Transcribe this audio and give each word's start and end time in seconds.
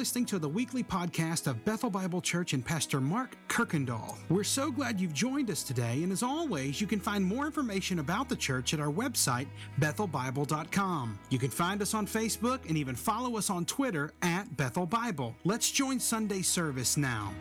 listening 0.00 0.24
to 0.24 0.38
the 0.38 0.48
weekly 0.48 0.82
podcast 0.82 1.46
of 1.46 1.62
Bethel 1.62 1.90
Bible 1.90 2.22
Church 2.22 2.54
and 2.54 2.64
Pastor 2.64 3.02
Mark 3.02 3.36
Kirkendall. 3.48 4.16
We're 4.30 4.44
so 4.44 4.70
glad 4.70 4.98
you've 4.98 5.12
joined 5.12 5.50
us 5.50 5.62
today, 5.62 6.02
and 6.02 6.10
as 6.10 6.22
always, 6.22 6.80
you 6.80 6.86
can 6.86 6.98
find 6.98 7.22
more 7.22 7.44
information 7.44 7.98
about 7.98 8.30
the 8.30 8.34
church 8.34 8.72
at 8.72 8.80
our 8.80 8.90
website, 8.90 9.46
bethelbible.com. 9.78 11.18
You 11.28 11.38
can 11.38 11.50
find 11.50 11.82
us 11.82 11.92
on 11.92 12.06
Facebook 12.06 12.66
and 12.66 12.78
even 12.78 12.94
follow 12.94 13.36
us 13.36 13.50
on 13.50 13.66
Twitter 13.66 14.10
at 14.22 14.56
Bethel 14.56 14.86
Bible. 14.86 15.36
Let's 15.44 15.70
join 15.70 16.00
Sunday 16.00 16.40
service 16.40 16.96
now. 16.96 17.34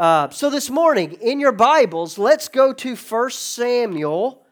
Uh, 0.00 0.30
so 0.30 0.50
this 0.50 0.68
morning, 0.68 1.12
in 1.20 1.38
your 1.38 1.52
Bibles, 1.52 2.18
let's 2.18 2.48
go 2.48 2.72
to 2.72 2.96
1 2.96 3.30
Samuel 3.30 4.44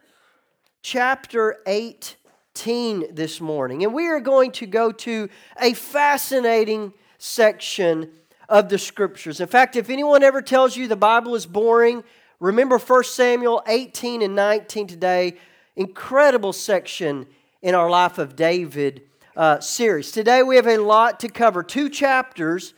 chapter 0.80 1.56
8 1.66 2.14
18 2.56 3.14
this 3.14 3.38
morning. 3.38 3.84
And 3.84 3.92
we 3.92 4.08
are 4.08 4.18
going 4.18 4.50
to 4.52 4.66
go 4.66 4.90
to 4.90 5.28
a 5.60 5.74
fascinating 5.74 6.94
section 7.18 8.10
of 8.48 8.70
the 8.70 8.78
scriptures. 8.78 9.42
In 9.42 9.46
fact, 9.46 9.76
if 9.76 9.90
anyone 9.90 10.22
ever 10.22 10.40
tells 10.40 10.74
you 10.74 10.88
the 10.88 10.96
Bible 10.96 11.34
is 11.34 11.44
boring, 11.44 12.02
remember 12.40 12.78
1 12.78 13.04
Samuel 13.04 13.62
18 13.66 14.22
and 14.22 14.34
19 14.34 14.86
today. 14.86 15.36
Incredible 15.76 16.54
section 16.54 17.26
in 17.60 17.74
our 17.74 17.90
Life 17.90 18.16
of 18.16 18.36
David 18.36 19.02
uh, 19.36 19.60
series. 19.60 20.10
Today 20.10 20.42
we 20.42 20.56
have 20.56 20.66
a 20.66 20.78
lot 20.78 21.20
to 21.20 21.28
cover. 21.28 21.62
Two 21.62 21.90
chapters, 21.90 22.72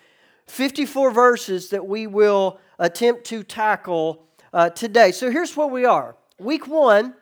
54 0.49 1.13
verses 1.13 1.71
that 1.71 1.87
we 1.87 2.09
will 2.09 2.59
attempt 2.81 3.23
to 3.27 3.45
tackle 3.45 4.27
uh, 4.53 4.71
today. 4.71 5.13
So 5.13 5.31
here's 5.31 5.57
where 5.57 5.69
we 5.69 5.85
are. 5.85 6.17
Week 6.41 6.67
one, 6.67 7.15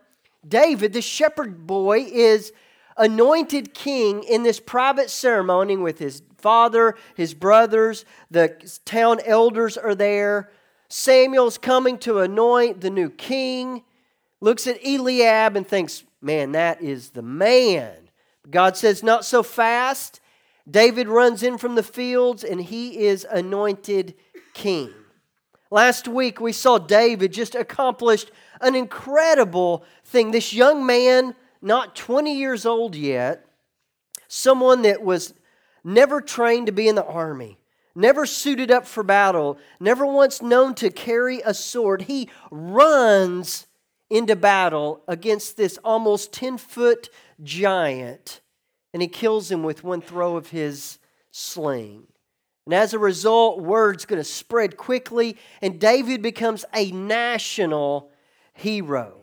David, 0.47 0.93
the 0.93 1.03
shepherd 1.03 1.67
boy, 1.67 2.01
is 2.01 2.53
anointed 2.97 3.75
king 3.75 4.23
in 4.23 4.43
this 4.43 4.61
private 4.61 5.11
ceremony 5.11 5.77
with 5.77 5.99
his 5.99 6.23
father, 6.39 6.97
his 7.15 7.35
brothers, 7.35 8.05
the 8.31 8.49
town 8.85 9.19
elders 9.25 9.77
are 9.77 9.95
there. 9.95 10.51
Samuel's 10.89 11.59
coming 11.59 11.99
to 11.99 12.21
anoint 12.21 12.81
the 12.81 12.91
new 12.91 13.11
king. 13.11 13.83
Looks 14.41 14.67
at 14.67 14.85
Eliab 14.87 15.57
and 15.57 15.67
thinks, 15.67 16.05
man, 16.21 16.53
that 16.53 16.83
is 16.83 17.11
the 17.11 17.23
man. 17.23 18.11
God 18.49 18.77
says, 18.77 19.03
not 19.03 19.25
so 19.25 19.43
fast. 19.43 20.21
David 20.71 21.09
runs 21.09 21.43
in 21.43 21.59
from 21.59 21.75
the 21.75 21.83
fields 21.83 22.45
and 22.45 22.61
he 22.61 23.07
is 23.07 23.27
anointed 23.31 24.15
king. 24.55 24.93
Last 25.71 26.07
week 26.07 26.41
we 26.41 26.53
saw 26.53 26.79
David 26.79 27.33
just 27.33 27.55
accomplished 27.55 28.31
an 28.61 28.75
incredible 28.75 29.85
thing. 30.05 30.31
This 30.31 30.53
young 30.53 30.87
man, 30.87 31.35
not 31.61 31.97
20 31.97 32.37
years 32.37 32.67
old 32.67 32.95
yet, 32.95 33.47
someone 34.29 34.83
that 34.83 35.03
was 35.03 35.35
never 35.85 36.21
trained 36.21 36.67
to 36.67 36.73
be 36.73 36.89
in 36.89 36.95
the 36.95 37.05
army, 37.05 37.59
never 37.95 38.27
suited 38.27 38.71
up 38.71 38.87
for 38.87 39.03
battle, 39.03 39.59
never 39.81 40.07
once 40.07 40.43
known 40.43 40.75
to 40.77 40.91
carry 40.91 41.41
a 41.45 41.55
sword, 41.55 42.03
he 42.03 42.29
runs 42.51 43.67
into 44.11 44.37
battle 44.37 45.03
against 45.09 45.57
this 45.57 45.79
almost 45.85 46.33
10 46.33 46.59
foot 46.59 47.09
giant 47.43 48.41
and 48.97 49.03
he 49.03 49.09
kills 49.09 49.51
him 49.51 49.63
with 49.63 49.85
one 49.85 50.01
throw 50.01 50.37
of 50.37 50.49
his 50.49 50.99
sling. 51.31 52.07
And 52.65 52.73
as 52.73 52.95
a 52.95 52.99
result, 52.99 53.61
word's 53.61 54.07
going 54.07 54.21
to 54.21 54.25
spread 54.25 54.79
quickly, 54.79 55.37
and 55.61 55.79
David 55.79 56.23
becomes 56.23 56.65
a 56.75 56.91
national 56.93 58.11
hero. 58.57 59.15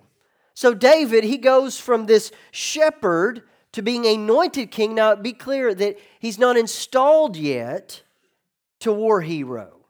So, 0.53 0.73
David, 0.73 1.23
he 1.23 1.37
goes 1.37 1.79
from 1.79 2.05
this 2.05 2.31
shepherd 2.51 3.43
to 3.73 3.81
being 3.81 4.05
anointed 4.05 4.71
king. 4.71 4.95
Now, 4.95 5.15
be 5.15 5.33
clear 5.33 5.73
that 5.73 5.97
he's 6.19 6.37
not 6.37 6.57
installed 6.57 7.35
yet 7.35 8.03
to 8.79 8.93
war 8.93 9.21
hero. 9.21 9.87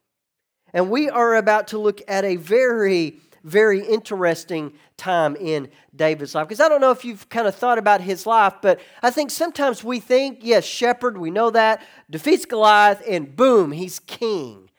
And 0.74 0.90
we 0.90 1.10
are 1.10 1.36
about 1.36 1.68
to 1.70 1.78
look 1.78 2.02
at 2.08 2.24
a 2.24 2.38
very, 2.38 3.20
very 3.44 3.86
interesting 3.86 4.74
time 4.98 5.36
in 5.36 5.70
David's 5.96 6.34
life. 6.34 6.48
Because 6.48 6.62
I 6.62 6.70
don't 6.70 6.82
know 6.82 6.92
if 6.92 7.03
you've 7.03 7.28
kind 7.30 7.46
of 7.46 7.56
thought 7.56 7.78
about 7.78 8.02
his 8.02 8.26
life, 8.26 8.56
but 8.62 8.80
I 9.02 9.12
think 9.12 9.32
sometimes 9.32 9.84
we 9.84 10.00
think, 10.00 10.40
yes, 10.42 10.64
shepherd, 10.64 11.18
we 11.18 11.30
know 11.30 11.52
that, 11.52 11.86
defeats 12.09 12.46
Goliath, 12.46 13.03
and 13.08 13.36
boom, 13.36 13.72
he's 13.72 14.00
king. 14.00 14.70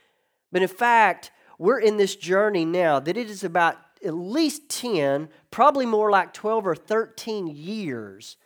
But 0.51 0.63
in 0.63 0.69
fact, 0.69 1.31
we're 1.59 1.81
in 1.81 1.99
this 1.99 2.17
journey 2.17 2.65
now 2.65 2.99
that 3.01 3.17
it 3.17 3.29
is 3.29 3.45
about 3.45 3.77
at 4.05 4.15
least 4.15 4.69
10, 4.69 5.29
probably 5.51 5.87
more 5.87 6.11
like 6.11 6.33
12 6.33 6.67
or 6.67 6.75
13 6.75 7.47
years 7.47 8.37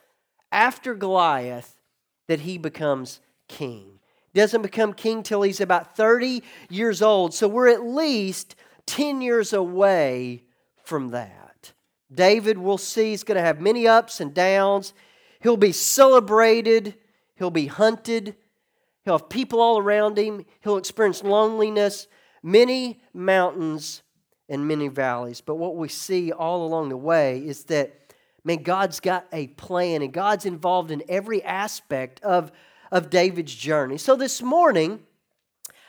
after 0.53 0.95
Goliath 0.95 1.77
that 2.29 2.41
he 2.41 2.59
becomes 2.59 3.21
king. 3.49 3.99
Doesn't 4.35 4.63
become 4.63 4.93
king 4.93 5.23
till 5.23 5.43
he's 5.43 5.61
about 5.61 5.97
30 5.97 6.43
years 6.69 7.03
old. 7.03 7.35
So 7.35 7.49
we're 7.49 7.69
at 7.69 7.83
least 7.83 8.55
10 8.87 9.21
years 9.21 9.53
away 9.53 10.45
from 10.85 11.09
that. 11.09 11.73
David, 12.13 12.57
we'll 12.57 12.79
see, 12.79 13.13
is 13.13 13.25
going 13.25 13.37
to 13.37 13.43
have 13.43 13.61
many 13.61 13.87
ups 13.87 14.21
and 14.21 14.33
downs. 14.33 14.95
He'll 15.41 15.57
be 15.57 15.73
celebrated, 15.73 16.95
he'll 17.37 17.51
be 17.51 17.67
hunted, 17.67 18.35
he'll 19.05 19.19
have 19.19 19.29
people 19.29 19.61
all 19.61 19.79
around 19.79 20.19
him, 20.19 20.45
he'll 20.61 20.79
experience 20.79 21.23
loneliness, 21.23 22.07
many 22.43 23.03
mountains 23.13 24.03
and 24.48 24.66
many 24.66 24.88
valleys. 24.88 25.41
But 25.41 25.56
what 25.56 25.76
we 25.76 25.88
see 25.88 26.32
all 26.32 26.64
along 26.66 26.88
the 26.88 26.97
way 26.97 27.38
is 27.38 27.64
that, 27.64 28.14
man, 28.44 28.62
God's 28.62 29.00
got 29.00 29.26
a 29.32 29.48
plan 29.48 30.03
and 30.03 30.12
God's 30.12 30.47
involved 30.47 30.91
in 30.91 31.03
every 31.09 31.42
aspect 31.42 32.20
of, 32.22 32.50
of 32.91 33.10
David's 33.10 33.54
journey. 33.54 33.98
So 33.98 34.16
this 34.16 34.42
morning, 34.42 35.00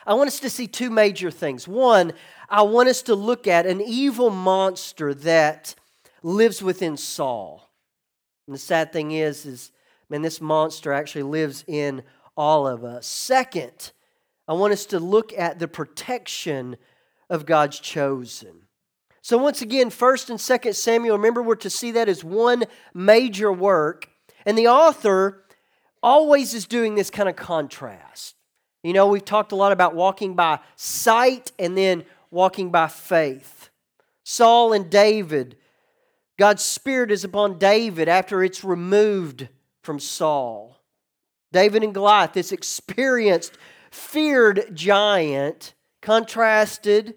I 0.05 0.13
want 0.13 0.27
us 0.27 0.39
to 0.41 0.49
see 0.49 0.67
two 0.67 0.89
major 0.89 1.31
things. 1.31 1.67
One, 1.67 2.13
I 2.49 2.63
want 2.63 2.89
us 2.89 3.01
to 3.03 3.15
look 3.15 3.47
at 3.47 3.65
an 3.65 3.81
evil 3.81 4.29
monster 4.29 5.13
that 5.13 5.75
lives 6.23 6.61
within 6.61 6.97
Saul. 6.97 7.69
And 8.47 8.55
the 8.55 8.59
sad 8.59 8.91
thing 8.91 9.11
is, 9.11 9.45
is 9.45 9.71
man, 10.09 10.21
this 10.21 10.41
monster 10.41 10.91
actually 10.91 11.23
lives 11.23 11.63
in 11.67 12.03
all 12.35 12.67
of 12.67 12.83
us. 12.83 13.05
Second, 13.05 13.91
I 14.47 14.53
want 14.53 14.73
us 14.73 14.87
to 14.87 14.99
look 14.99 15.31
at 15.37 15.59
the 15.59 15.67
protection 15.67 16.77
of 17.29 17.45
God's 17.45 17.79
chosen. 17.79 18.67
So 19.21 19.37
once 19.37 19.61
again, 19.61 19.89
1st 19.89 20.29
and 20.31 20.39
2nd 20.39 20.75
Samuel, 20.75 21.17
remember 21.17 21.41
we're 21.43 21.55
to 21.55 21.69
see 21.69 21.91
that 21.91 22.09
as 22.09 22.23
one 22.23 22.63
major 22.93 23.51
work. 23.51 24.09
And 24.45 24.57
the 24.57 24.67
author 24.67 25.43
always 26.01 26.53
is 26.53 26.65
doing 26.65 26.95
this 26.95 27.09
kind 27.09 27.29
of 27.29 27.35
contrast. 27.35 28.35
You 28.83 28.93
know, 28.93 29.07
we've 29.07 29.25
talked 29.25 29.51
a 29.51 29.57
lot 29.57 29.71
about 29.71 29.93
walking 29.93 30.35
by 30.35 30.59
sight 30.75 31.51
and 31.59 31.77
then 31.77 32.05
walking 32.31 32.71
by 32.71 32.87
faith. 32.87 33.69
Saul 34.23 34.73
and 34.73 34.89
David, 34.89 35.57
God's 36.37 36.63
Spirit 36.63 37.11
is 37.11 37.23
upon 37.23 37.57
David 37.57 38.07
after 38.07 38.43
it's 38.43 38.63
removed 38.63 39.49
from 39.83 39.99
Saul. 39.99 40.77
David 41.51 41.83
and 41.83 41.93
Goliath, 41.93 42.33
this 42.33 42.51
experienced, 42.51 43.57
feared 43.91 44.69
giant, 44.73 45.73
contrasted 46.01 47.15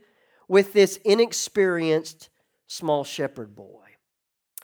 with 0.49 0.73
this 0.73 0.99
inexperienced 1.05 2.29
small 2.67 3.05
shepherd 3.05 3.55
boy. 3.55 3.83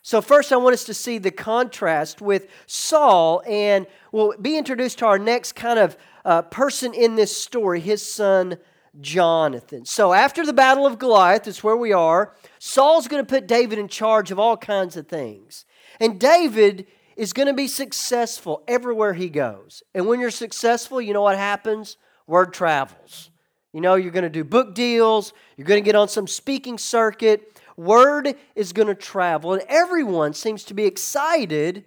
So, 0.03 0.23
first, 0.23 0.53
I 0.53 0.57
want 0.57 0.73
us 0.73 0.85
to 0.85 0.95
see 0.95 1.19
the 1.19 1.31
contrast 1.31 2.23
with 2.23 2.49
Saul, 2.67 3.43
and 3.47 3.87
we'll 4.11 4.35
be 4.41 4.57
introduced 4.57 5.01
to 5.01 5.07
our 5.07 5.19
next 5.19 5.53
kind 5.53 5.79
of 5.79 5.97
uh, 6.25 6.43
person 6.43 6.95
in 6.95 7.15
this 7.15 7.37
story, 7.37 7.81
his 7.81 8.11
son 8.11 8.57
Jonathan. 9.01 9.85
So, 9.85 10.13
after 10.13 10.47
the 10.47 10.55
Battle 10.55 10.87
of 10.87 10.99
Goliath, 10.99 11.47
is 11.47 11.63
where 11.63 11.77
we 11.77 11.93
are, 11.93 12.35
Saul's 12.59 13.07
going 13.07 13.23
to 13.23 13.29
put 13.29 13.47
David 13.47 13.79
in 13.79 13.89
charge 13.89 14.31
of 14.31 14.39
all 14.39 14.57
kinds 14.57 14.97
of 14.97 15.09
things. 15.09 15.67
And 16.01 16.19
David 16.19 16.87
is 17.17 17.33
going 17.33 17.49
to 17.49 17.55
be 17.55 17.69
successful 17.69 18.63
everywhere 18.67 19.13
he 19.13 19.29
goes. 19.29 19.83
And 19.95 20.07
when 20.07 20.21
you're 20.21 20.31
successful, 20.31 21.01
you 21.01 21.13
know 21.13 21.23
what 21.23 21.37
happens? 21.37 21.97
Word 22.27 22.53
travels. 22.53 23.31
You 23.73 23.81
know, 23.81 23.97
you're 23.97 24.13
going 24.13 24.23
to 24.23 24.31
do 24.31 24.45
book 24.45 24.75
deals, 24.75 25.33
you're 25.57 25.67
going 25.67 25.83
to 25.83 25.85
get 25.85 25.95
on 25.95 26.09
some 26.09 26.27
speaking 26.27 26.79
circuit. 26.79 27.61
Word 27.77 28.35
is 28.57 28.73
going 28.73 28.89
to 28.89 28.95
travel, 28.95 29.53
and 29.53 29.63
everyone 29.69 30.33
seems 30.33 30.65
to 30.65 30.75
be 30.75 30.85
excited 30.85 31.85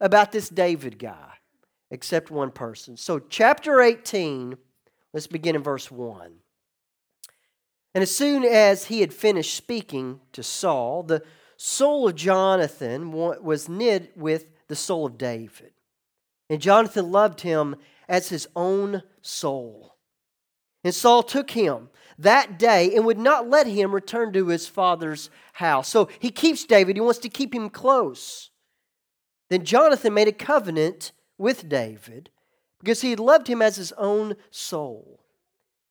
about 0.00 0.32
this 0.32 0.48
David 0.48 0.98
guy, 0.98 1.34
except 1.90 2.30
one 2.30 2.50
person. 2.50 2.96
So, 2.96 3.18
chapter 3.18 3.80
18, 3.80 4.56
let's 5.12 5.26
begin 5.26 5.54
in 5.56 5.62
verse 5.62 5.90
1. 5.90 6.32
And 7.94 8.02
as 8.02 8.14
soon 8.14 8.44
as 8.44 8.86
he 8.86 9.00
had 9.00 9.12
finished 9.12 9.54
speaking 9.54 10.20
to 10.32 10.42
Saul, 10.42 11.02
the 11.02 11.22
soul 11.56 12.08
of 12.08 12.16
Jonathan 12.16 13.12
was 13.12 13.68
knit 13.68 14.16
with 14.16 14.46
the 14.68 14.76
soul 14.76 15.06
of 15.06 15.18
David. 15.18 15.72
And 16.50 16.60
Jonathan 16.60 17.12
loved 17.12 17.42
him 17.42 17.76
as 18.08 18.28
his 18.28 18.48
own 18.56 19.02
soul. 19.22 19.93
And 20.84 20.94
Saul 20.94 21.22
took 21.22 21.50
him 21.50 21.88
that 22.18 22.58
day 22.58 22.94
and 22.94 23.04
would 23.06 23.18
not 23.18 23.48
let 23.48 23.66
him 23.66 23.94
return 23.94 24.32
to 24.34 24.48
his 24.48 24.68
father's 24.68 25.30
house. 25.54 25.88
So 25.88 26.08
he 26.18 26.30
keeps 26.30 26.64
David, 26.64 26.96
he 26.96 27.00
wants 27.00 27.18
to 27.20 27.28
keep 27.28 27.54
him 27.54 27.70
close. 27.70 28.50
Then 29.48 29.64
Jonathan 29.64 30.14
made 30.14 30.28
a 30.28 30.32
covenant 30.32 31.12
with 31.38 31.68
David 31.68 32.30
because 32.78 33.00
he 33.00 33.10
had 33.10 33.20
loved 33.20 33.48
him 33.48 33.62
as 33.62 33.76
his 33.76 33.92
own 33.92 34.36
soul. 34.50 35.20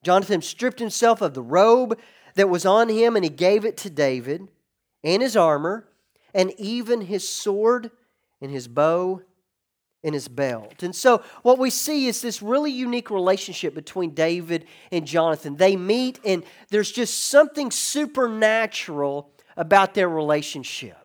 Jonathan 0.04 0.42
stripped 0.42 0.80
himself 0.80 1.22
of 1.22 1.34
the 1.34 1.42
robe 1.42 1.98
that 2.36 2.50
was 2.50 2.66
on 2.66 2.90
him 2.90 3.16
and 3.16 3.24
he 3.24 3.30
gave 3.30 3.66
it 3.66 3.78
to 3.78 3.90
David 3.90 4.48
and 5.04 5.22
his 5.22 5.36
armor 5.36 5.88
and 6.34 6.54
even 6.60 7.02
his 7.02 7.28
sword 7.28 7.92
and 8.42 8.52
his 8.52 8.68
bow 8.68 9.22
and 10.04 10.14
his 10.14 10.28
belt. 10.28 10.84
And 10.84 10.96
so, 10.96 11.24
what 11.44 11.58
we 11.58 11.70
see 11.70 12.08
is 12.08 12.22
this 12.22 12.42
really 12.42 12.72
unique 12.72 13.10
relationship 13.10 13.74
between 13.74 14.14
David 14.14 14.66
and 14.92 15.08
Jonathan. 15.08 15.56
They 15.56 15.76
meet, 15.76 16.20
and 16.26 16.44
there's 16.70 16.92
just 16.92 17.28
something 17.28 17.72
supernatural 17.72 19.32
about 19.56 19.94
their 19.94 20.10
relationship. 20.10 20.98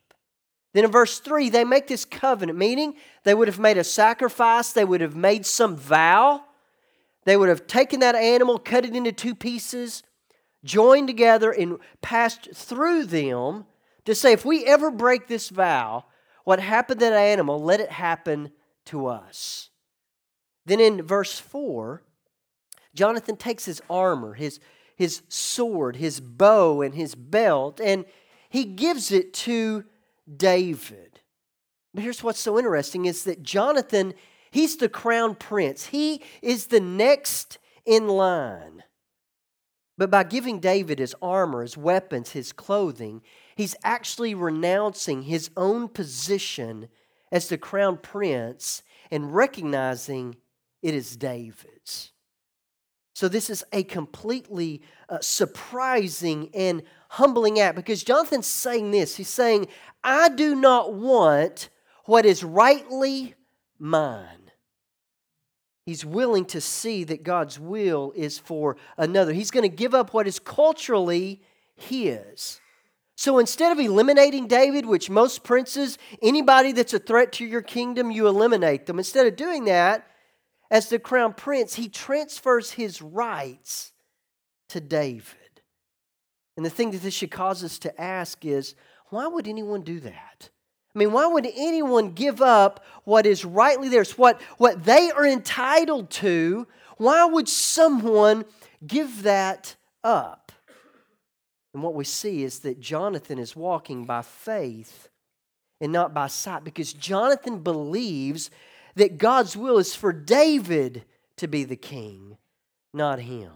Then 0.74 0.84
in 0.84 0.90
verse 0.90 1.20
3, 1.20 1.48
they 1.48 1.64
make 1.64 1.86
this 1.86 2.04
covenant, 2.04 2.58
meaning 2.58 2.94
they 3.24 3.34
would 3.34 3.48
have 3.48 3.58
made 3.58 3.78
a 3.78 3.84
sacrifice, 3.84 4.72
they 4.72 4.84
would 4.84 5.00
have 5.00 5.16
made 5.16 5.46
some 5.46 5.76
vow, 5.76 6.44
they 7.24 7.36
would 7.36 7.48
have 7.48 7.66
taken 7.66 8.00
that 8.00 8.14
animal, 8.14 8.58
cut 8.58 8.84
it 8.84 8.96
into 8.96 9.12
two 9.12 9.34
pieces, 9.34 10.02
joined 10.64 11.08
together, 11.08 11.52
and 11.52 11.78
passed 12.00 12.48
through 12.54 13.04
them 13.04 13.64
to 14.04 14.14
say, 14.14 14.32
if 14.32 14.44
we 14.44 14.64
ever 14.64 14.90
break 14.90 15.26
this 15.26 15.48
vow, 15.48 16.04
what 16.44 16.60
happened 16.60 17.00
to 17.00 17.06
that 17.06 17.12
animal, 17.12 17.62
let 17.62 17.80
it 17.80 17.90
happen 17.90 18.50
to 18.88 19.06
us. 19.06 19.70
Then 20.66 20.80
in 20.80 21.02
verse 21.02 21.38
4, 21.38 22.02
Jonathan 22.94 23.36
takes 23.36 23.64
his 23.64 23.80
armor, 23.88 24.34
his, 24.34 24.60
his 24.96 25.22
sword, 25.28 25.96
his 25.96 26.20
bow, 26.20 26.82
and 26.82 26.94
his 26.94 27.14
belt, 27.14 27.80
and 27.80 28.04
he 28.48 28.64
gives 28.64 29.12
it 29.12 29.32
to 29.34 29.84
David. 30.36 31.20
But 31.94 32.02
here's 32.02 32.22
what's 32.22 32.40
so 32.40 32.58
interesting 32.58 33.06
is 33.06 33.24
that 33.24 33.42
Jonathan, 33.42 34.14
he's 34.50 34.76
the 34.76 34.88
crown 34.88 35.34
prince. 35.34 35.86
He 35.86 36.22
is 36.42 36.66
the 36.66 36.80
next 36.80 37.58
in 37.86 38.08
line. 38.08 38.82
But 39.96 40.10
by 40.10 40.22
giving 40.22 40.60
David 40.60 40.98
his 40.98 41.14
armor, 41.20 41.62
his 41.62 41.76
weapons, 41.76 42.30
his 42.30 42.52
clothing, 42.52 43.22
he's 43.56 43.74
actually 43.82 44.34
renouncing 44.34 45.22
his 45.22 45.50
own 45.56 45.88
position 45.88 46.88
as 47.30 47.48
the 47.48 47.58
crown 47.58 47.98
prince 47.98 48.82
and 49.10 49.34
recognizing 49.34 50.36
it 50.82 50.94
is 50.94 51.16
David's. 51.16 52.12
So, 53.14 53.26
this 53.26 53.50
is 53.50 53.64
a 53.72 53.82
completely 53.82 54.82
uh, 55.08 55.18
surprising 55.20 56.50
and 56.54 56.82
humbling 57.08 57.58
act 57.58 57.74
because 57.74 58.04
Jonathan's 58.04 58.46
saying 58.46 58.92
this. 58.92 59.16
He's 59.16 59.28
saying, 59.28 59.66
I 60.04 60.28
do 60.28 60.54
not 60.54 60.94
want 60.94 61.68
what 62.04 62.24
is 62.24 62.44
rightly 62.44 63.34
mine. 63.78 64.52
He's 65.84 66.04
willing 66.04 66.44
to 66.46 66.60
see 66.60 67.02
that 67.04 67.22
God's 67.22 67.58
will 67.58 68.12
is 68.14 68.38
for 68.38 68.76
another. 68.96 69.32
He's 69.32 69.50
going 69.50 69.68
to 69.68 69.74
give 69.74 69.94
up 69.94 70.12
what 70.14 70.28
is 70.28 70.38
culturally 70.38 71.42
his. 71.74 72.60
So 73.18 73.40
instead 73.40 73.72
of 73.72 73.80
eliminating 73.80 74.46
David, 74.46 74.86
which 74.86 75.10
most 75.10 75.42
princes, 75.42 75.98
anybody 76.22 76.70
that's 76.70 76.94
a 76.94 77.00
threat 77.00 77.32
to 77.32 77.44
your 77.44 77.62
kingdom, 77.62 78.12
you 78.12 78.28
eliminate 78.28 78.86
them. 78.86 78.98
Instead 78.98 79.26
of 79.26 79.34
doing 79.34 79.64
that, 79.64 80.06
as 80.70 80.88
the 80.88 81.00
crown 81.00 81.34
prince, 81.34 81.74
he 81.74 81.88
transfers 81.88 82.70
his 82.70 83.02
rights 83.02 83.92
to 84.68 84.80
David. 84.80 85.34
And 86.56 86.64
the 86.64 86.70
thing 86.70 86.92
that 86.92 87.02
this 87.02 87.12
should 87.12 87.32
cause 87.32 87.64
us 87.64 87.80
to 87.80 88.00
ask 88.00 88.44
is 88.44 88.76
why 89.08 89.26
would 89.26 89.48
anyone 89.48 89.82
do 89.82 89.98
that? 89.98 90.48
I 90.94 90.98
mean, 91.00 91.10
why 91.10 91.26
would 91.26 91.46
anyone 91.56 92.12
give 92.12 92.40
up 92.40 92.84
what 93.02 93.26
is 93.26 93.44
rightly 93.44 93.88
theirs, 93.88 94.16
what, 94.16 94.40
what 94.58 94.84
they 94.84 95.10
are 95.10 95.26
entitled 95.26 96.10
to? 96.10 96.68
Why 96.98 97.24
would 97.24 97.48
someone 97.48 98.44
give 98.86 99.24
that 99.24 99.74
up? 100.04 100.47
And 101.78 101.84
what 101.84 101.94
we 101.94 102.02
see 102.02 102.42
is 102.42 102.58
that 102.60 102.80
Jonathan 102.80 103.38
is 103.38 103.54
walking 103.54 104.04
by 104.04 104.22
faith 104.22 105.08
and 105.80 105.92
not 105.92 106.12
by 106.12 106.26
sight 106.26 106.64
because 106.64 106.92
Jonathan 106.92 107.60
believes 107.60 108.50
that 108.96 109.16
God's 109.16 109.56
will 109.56 109.78
is 109.78 109.94
for 109.94 110.12
David 110.12 111.04
to 111.36 111.46
be 111.46 111.62
the 111.62 111.76
king, 111.76 112.36
not 112.92 113.20
him. 113.20 113.52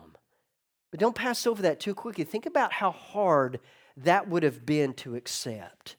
But 0.93 1.01
don't 1.01 1.17
pass 1.17 1.49
over 1.49 1.63
that 1.63 1.81
too 1.81 1.97
quickly. 1.97 2.23
Think 2.23 2.47
about 2.47 2.75
how 2.75 2.93
hard 2.93 3.59
that 3.97 4.29
would 4.29 4.45
have 4.45 4.65
been 4.65 4.95
to 4.95 5.17
accept. 5.17 5.97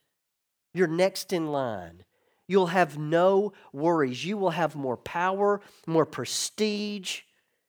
You're 0.73 0.87
next 0.87 1.33
in 1.33 1.47
line. 1.47 2.05
You'll 2.47 2.67
have 2.67 2.97
no 2.97 3.51
worries. 3.73 4.23
You 4.23 4.37
will 4.37 4.51
have 4.51 4.77
more 4.77 4.95
power, 4.95 5.59
more 5.85 6.05
prestige. 6.05 7.23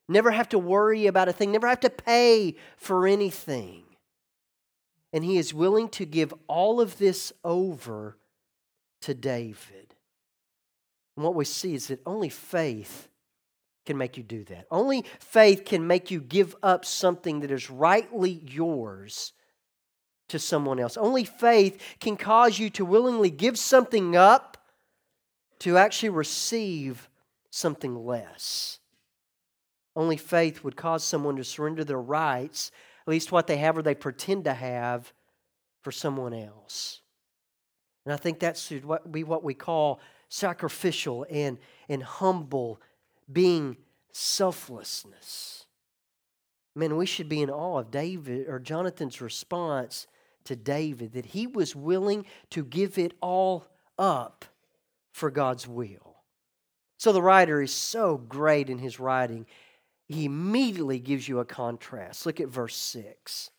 Never 0.09 0.31
have 0.31 0.51
to 0.51 0.61
worry 0.61 1.09
about 1.09 1.29
a 1.29 1.33
thing, 1.33 1.51
never 1.51 1.67
have 1.67 1.81
to 1.81 1.91
pay 1.91 2.55
for 2.77 3.09
anything 3.09 3.83
and 5.15 5.25
he 5.25 5.39
is 5.39 5.55
willing 5.55 5.89
to 5.91 6.05
give 6.05 6.35
all 6.49 6.81
of 6.81 6.99
this 6.99 7.33
over 7.45 8.19
to 9.03 9.15
David. 9.15 9.95
And 11.17 11.25
what 11.25 11.37
we 11.37 11.45
see 11.45 11.73
is 11.73 11.87
that 11.87 12.01
only 12.05 12.29
faith 12.29 13.09
can 13.87 13.97
make 13.97 14.17
you 14.17 14.25
do 14.25 14.43
that. 14.45 14.67
Only 14.73 15.05
faith 15.21 15.65
can 15.65 15.87
make 15.87 16.11
you 16.11 16.21
give 16.21 16.57
up 16.65 16.85
something 16.85 17.41
that 17.41 17.53
is 17.53 17.71
rightly 17.71 18.43
yours 18.45 19.33
to 20.31 20.41
someone 20.41 20.81
else. 20.81 20.97
Only 20.97 21.25
faith 21.25 21.81
can 22.01 22.17
cause 22.17 22.59
you 22.59 22.69
to 22.71 22.85
willingly 22.85 23.31
give 23.31 23.57
something 23.57 24.17
up 24.17 24.67
to 25.61 25.77
actually 25.77 26.09
receive 26.09 27.09
something 27.51 27.95
less. 28.05 28.81
Only 29.95 30.17
faith 30.17 30.65
would 30.65 30.75
cause 30.75 31.05
someone 31.05 31.37
to 31.37 31.45
surrender 31.45 31.85
their 31.85 32.01
rights 32.01 32.73
at 33.07 33.11
least 33.11 33.33
what 33.33 33.47
they 33.47 33.59
have 33.59 33.77
or 33.77 33.83
they 33.83 33.95
pretend 33.95 34.45
to 34.45 34.55
have 34.55 35.13
for 35.83 35.93
someone 35.93 36.33
else. 36.33 37.01
And 38.05 38.13
I 38.13 38.17
think 38.17 38.41
that 38.41 38.57
should 38.57 38.85
be 39.11 39.25
what 39.25 39.45
we 39.45 39.55
call 39.55 40.01
sacrificial 40.29 41.27
and, 41.31 41.59
and 41.89 42.03
humble, 42.03 42.81
being 43.31 43.77
selflessness. 44.13 45.67
Man, 46.75 46.97
we 46.97 47.07
should 47.07 47.29
be 47.29 47.43
in 47.43 47.51
awe 47.51 47.79
of 47.79 47.91
David 47.91 48.49
or 48.49 48.59
Jonathan's 48.59 49.21
response 49.21 50.07
to 50.45 50.57
David 50.57 51.13
that 51.13 51.27
he 51.27 51.47
was 51.47 51.77
willing 51.77 52.27
to 52.51 52.65
give 52.65 52.99
it 52.99 53.13
all 53.21 53.67
up 53.99 54.45
for 55.13 55.31
God's 55.31 55.69
will. 55.69 56.17
So 56.97 57.13
the 57.13 57.23
writer 57.23 57.63
is 57.63 57.73
so 57.73 58.17
great 58.17 58.69
in 58.69 58.79
his 58.79 58.99
writing 58.99 59.47
he 60.09 60.25
immediately 60.25 60.99
gives 60.99 61.29
you 61.29 61.39
a 61.39 61.45
contrast. 61.45 62.27
Look 62.27 62.41
at 62.41 62.49
verse 62.49 62.77
6. 62.77 63.51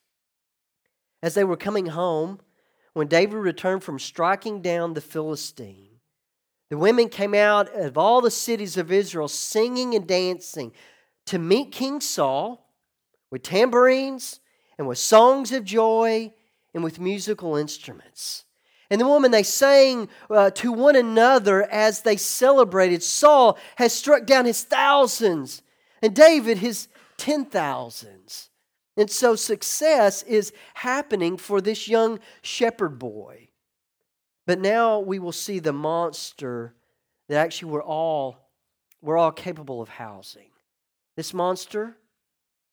As 1.24 1.34
they 1.34 1.44
were 1.44 1.58
coming 1.58 1.88
home, 1.88 2.40
when 2.94 3.08
David 3.08 3.38
returned 3.38 3.84
from 3.84 4.00
striking 4.00 4.62
down 4.62 4.94
the 4.94 5.02
Philistine, 5.02 6.00
the 6.70 6.78
women 6.78 7.10
came 7.10 7.34
out 7.34 7.74
of 7.76 7.98
all 7.98 8.22
the 8.22 8.32
cities 8.32 8.78
of 8.78 8.92
Israel 8.92 9.28
singing 9.28 9.94
and 9.96 10.08
dancing 10.08 10.72
to 11.26 11.40
meet 11.40 11.72
King 11.72 12.00
Saul 12.00 12.70
with 13.32 13.44
tambourines 13.44 14.40
and 14.78 14.88
with 14.88 14.98
songs 14.98 15.52
of 15.52 15.64
joy 15.64 16.34
and 16.74 16.84
with 16.84 17.00
musical 17.00 17.56
instruments. 17.56 18.44
And 18.90 19.02
the 19.02 19.08
woman, 19.08 19.32
they 19.32 19.44
sang 19.44 20.10
uh, 20.30 20.52
to 20.52 20.72
one 20.72 20.96
another 20.96 21.64
as 21.72 22.02
they 22.02 22.18
celebrated. 22.18 23.02
Saul 23.02 23.58
has 23.78 23.94
struck 23.94 24.26
down 24.26 24.46
his 24.46 24.64
thousands 24.64 25.64
and 26.06 26.16
David 26.16 26.60
his 26.60 26.88
ten 27.18 27.46
thousands. 27.46 28.52
And 28.96 29.10
so 29.10 29.36
success 29.36 30.22
is 30.24 30.54
happening 30.76 31.36
for 31.36 31.60
this 31.60 31.88
young 31.88 32.20
shepherd 32.44 33.00
boy. 33.00 33.50
But 34.46 34.60
now 34.60 35.00
we 35.00 35.18
will 35.18 35.32
see 35.32 35.58
the 35.58 35.74
monster 35.74 36.76
that 37.28 37.38
actually 37.38 37.72
we're 37.72 37.84
all 37.84 38.38
we're 39.02 39.18
all 39.18 39.32
capable 39.32 39.82
of 39.82 39.90
housing. 39.90 40.52
This 41.18 41.34
monster, 41.34 41.98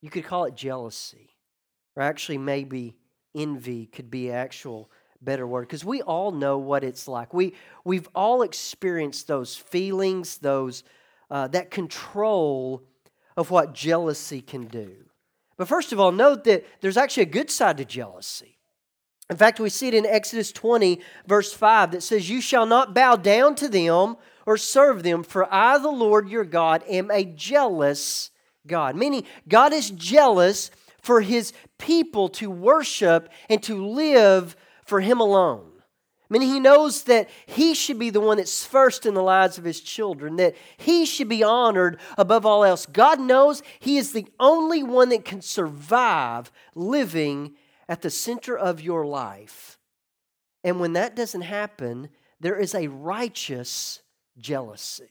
you 0.02 0.10
could 0.10 0.24
call 0.24 0.44
it 0.44 0.54
jealousy, 0.54 1.30
or 1.96 2.02
actually 2.02 2.38
maybe 2.38 2.96
envy 3.34 3.86
could 3.86 4.10
be 4.10 4.30
actual 4.30 4.90
better 5.22 5.46
word 5.46 5.62
because 5.62 5.84
we 5.84 6.02
all 6.02 6.32
know 6.32 6.58
what 6.58 6.84
it's 6.84 7.08
like. 7.08 7.32
We 7.32 7.54
we've 7.82 8.08
all 8.14 8.42
experienced 8.42 9.26
those 9.26 9.56
feelings, 9.56 10.36
those 10.36 10.84
uh, 11.30 11.48
that 11.48 11.70
control 11.70 12.84
of 13.36 13.50
what 13.50 13.74
jealousy 13.74 14.40
can 14.40 14.66
do. 14.66 14.92
But 15.56 15.68
first 15.68 15.92
of 15.92 16.00
all, 16.00 16.12
note 16.12 16.44
that 16.44 16.64
there's 16.80 16.96
actually 16.96 17.24
a 17.24 17.26
good 17.26 17.50
side 17.50 17.78
to 17.78 17.84
jealousy. 17.84 18.58
In 19.30 19.36
fact, 19.36 19.60
we 19.60 19.70
see 19.70 19.88
it 19.88 19.94
in 19.94 20.04
Exodus 20.04 20.52
20, 20.52 21.00
verse 21.26 21.52
5, 21.52 21.92
that 21.92 22.02
says, 22.02 22.28
You 22.28 22.40
shall 22.40 22.66
not 22.66 22.94
bow 22.94 23.16
down 23.16 23.54
to 23.56 23.68
them 23.68 24.16
or 24.44 24.56
serve 24.56 25.02
them, 25.02 25.22
for 25.22 25.52
I, 25.52 25.78
the 25.78 25.90
Lord 25.90 26.28
your 26.28 26.44
God, 26.44 26.84
am 26.88 27.10
a 27.10 27.24
jealous 27.24 28.30
God. 28.66 28.96
Meaning, 28.96 29.24
God 29.48 29.72
is 29.72 29.90
jealous 29.90 30.70
for 31.00 31.20
his 31.20 31.52
people 31.78 32.28
to 32.28 32.50
worship 32.50 33.28
and 33.48 33.62
to 33.62 33.86
live 33.86 34.56
for 34.84 35.00
him 35.00 35.20
alone. 35.20 35.71
I 36.32 36.38
mean, 36.38 36.48
he 36.48 36.60
knows 36.60 37.02
that 37.02 37.28
he 37.44 37.74
should 37.74 37.98
be 37.98 38.08
the 38.08 38.20
one 38.20 38.38
that's 38.38 38.64
first 38.64 39.04
in 39.04 39.12
the 39.12 39.22
lives 39.22 39.58
of 39.58 39.64
his 39.64 39.82
children, 39.82 40.36
that 40.36 40.54
he 40.78 41.04
should 41.04 41.28
be 41.28 41.42
honored 41.42 42.00
above 42.16 42.46
all 42.46 42.64
else. 42.64 42.86
God 42.86 43.20
knows 43.20 43.62
he 43.80 43.98
is 43.98 44.12
the 44.12 44.26
only 44.40 44.82
one 44.82 45.10
that 45.10 45.26
can 45.26 45.42
survive 45.42 46.50
living 46.74 47.52
at 47.86 48.00
the 48.00 48.08
center 48.08 48.56
of 48.56 48.80
your 48.80 49.04
life. 49.04 49.78
And 50.64 50.80
when 50.80 50.94
that 50.94 51.14
doesn't 51.14 51.42
happen, 51.42 52.08
there 52.40 52.56
is 52.56 52.74
a 52.74 52.88
righteous 52.88 54.00
jealousy. 54.38 55.10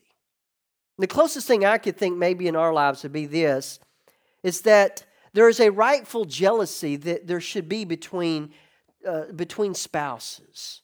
The 0.97 1.05
closest 1.05 1.45
thing 1.45 1.63
I 1.63 1.77
could 1.77 1.97
think 1.97 2.17
maybe 2.17 2.47
in 2.47 2.55
our 2.55 2.73
lives 2.73 3.03
would 3.03 3.13
be 3.13 3.27
this 3.27 3.79
is 4.41 4.61
that 4.61 5.03
there 5.33 5.49
is 5.49 5.59
a 5.59 5.69
rightful 5.69 6.25
jealousy 6.25 6.95
that 6.95 7.27
there 7.27 7.41
should 7.41 7.69
be 7.69 7.85
between, 7.85 8.53
uh, 9.07 9.25
between 9.35 9.75
spouses. 9.75 10.80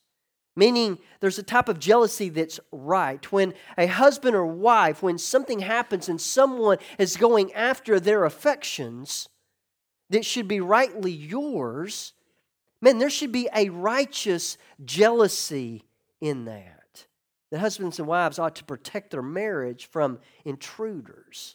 Meaning, 0.58 0.98
there's 1.20 1.38
a 1.38 1.44
type 1.44 1.68
of 1.68 1.78
jealousy 1.78 2.30
that's 2.30 2.58
right. 2.72 3.30
When 3.30 3.54
a 3.76 3.86
husband 3.86 4.34
or 4.34 4.44
wife, 4.44 5.04
when 5.04 5.16
something 5.16 5.60
happens 5.60 6.08
and 6.08 6.20
someone 6.20 6.78
is 6.98 7.16
going 7.16 7.52
after 7.52 8.00
their 8.00 8.24
affections 8.24 9.28
that 10.10 10.24
should 10.24 10.48
be 10.48 10.58
rightly 10.58 11.12
yours, 11.12 12.12
man, 12.82 12.98
there 12.98 13.08
should 13.08 13.30
be 13.30 13.48
a 13.54 13.68
righteous 13.68 14.58
jealousy 14.84 15.84
in 16.20 16.46
that. 16.46 17.06
The 17.52 17.60
husbands 17.60 18.00
and 18.00 18.08
wives 18.08 18.40
ought 18.40 18.56
to 18.56 18.64
protect 18.64 19.12
their 19.12 19.22
marriage 19.22 19.86
from 19.86 20.18
intruders. 20.44 21.54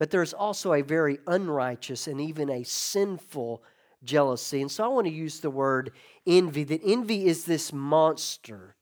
But 0.00 0.10
there's 0.10 0.34
also 0.34 0.72
a 0.72 0.82
very 0.82 1.20
unrighteous 1.28 2.08
and 2.08 2.20
even 2.20 2.50
a 2.50 2.64
sinful 2.64 3.62
jealousy. 4.04 4.60
And 4.60 4.70
so 4.70 4.84
I 4.84 4.88
want 4.88 5.06
to 5.06 5.12
use 5.12 5.40
the 5.40 5.50
word 5.50 5.92
envy, 6.26 6.64
that 6.64 6.82
envy 6.84 7.26
is 7.26 7.44
this 7.44 7.72
monster 7.72 8.76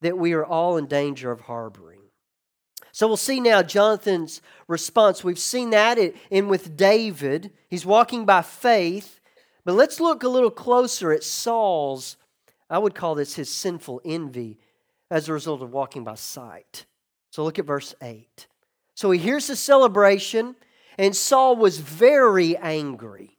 that 0.00 0.18
we 0.18 0.32
are 0.32 0.44
all 0.44 0.76
in 0.76 0.86
danger 0.86 1.30
of 1.30 1.42
harboring. 1.42 2.00
So 2.92 3.08
we'll 3.08 3.16
see 3.16 3.40
now 3.40 3.62
Jonathan's 3.62 4.40
response. 4.68 5.24
We've 5.24 5.38
seen 5.38 5.70
that 5.70 5.98
in 6.30 6.48
with 6.48 6.76
David. 6.76 7.50
He's 7.68 7.84
walking 7.84 8.24
by 8.24 8.42
faith. 8.42 9.20
But 9.64 9.74
let's 9.74 9.98
look 9.98 10.22
a 10.22 10.28
little 10.28 10.50
closer 10.50 11.12
at 11.12 11.24
Saul's, 11.24 12.16
I 12.68 12.78
would 12.78 12.94
call 12.94 13.14
this 13.14 13.34
his 13.34 13.50
sinful 13.50 14.02
envy 14.04 14.58
as 15.10 15.28
a 15.28 15.32
result 15.32 15.62
of 15.62 15.72
walking 15.72 16.04
by 16.04 16.14
sight. 16.14 16.86
So 17.30 17.42
look 17.42 17.58
at 17.58 17.64
verse 17.64 17.94
8. 18.00 18.46
So 18.94 19.10
he 19.10 19.18
hears 19.18 19.48
the 19.48 19.56
celebration, 19.56 20.54
and 20.98 21.16
Saul 21.16 21.56
was 21.56 21.78
very 21.78 22.56
angry. 22.56 23.33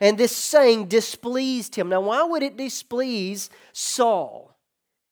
And 0.00 0.18
this 0.18 0.34
saying 0.34 0.86
displeased 0.86 1.74
him. 1.74 1.88
Now, 1.88 2.02
why 2.02 2.22
would 2.22 2.42
it 2.42 2.56
displease 2.56 3.48
Saul? 3.72 4.56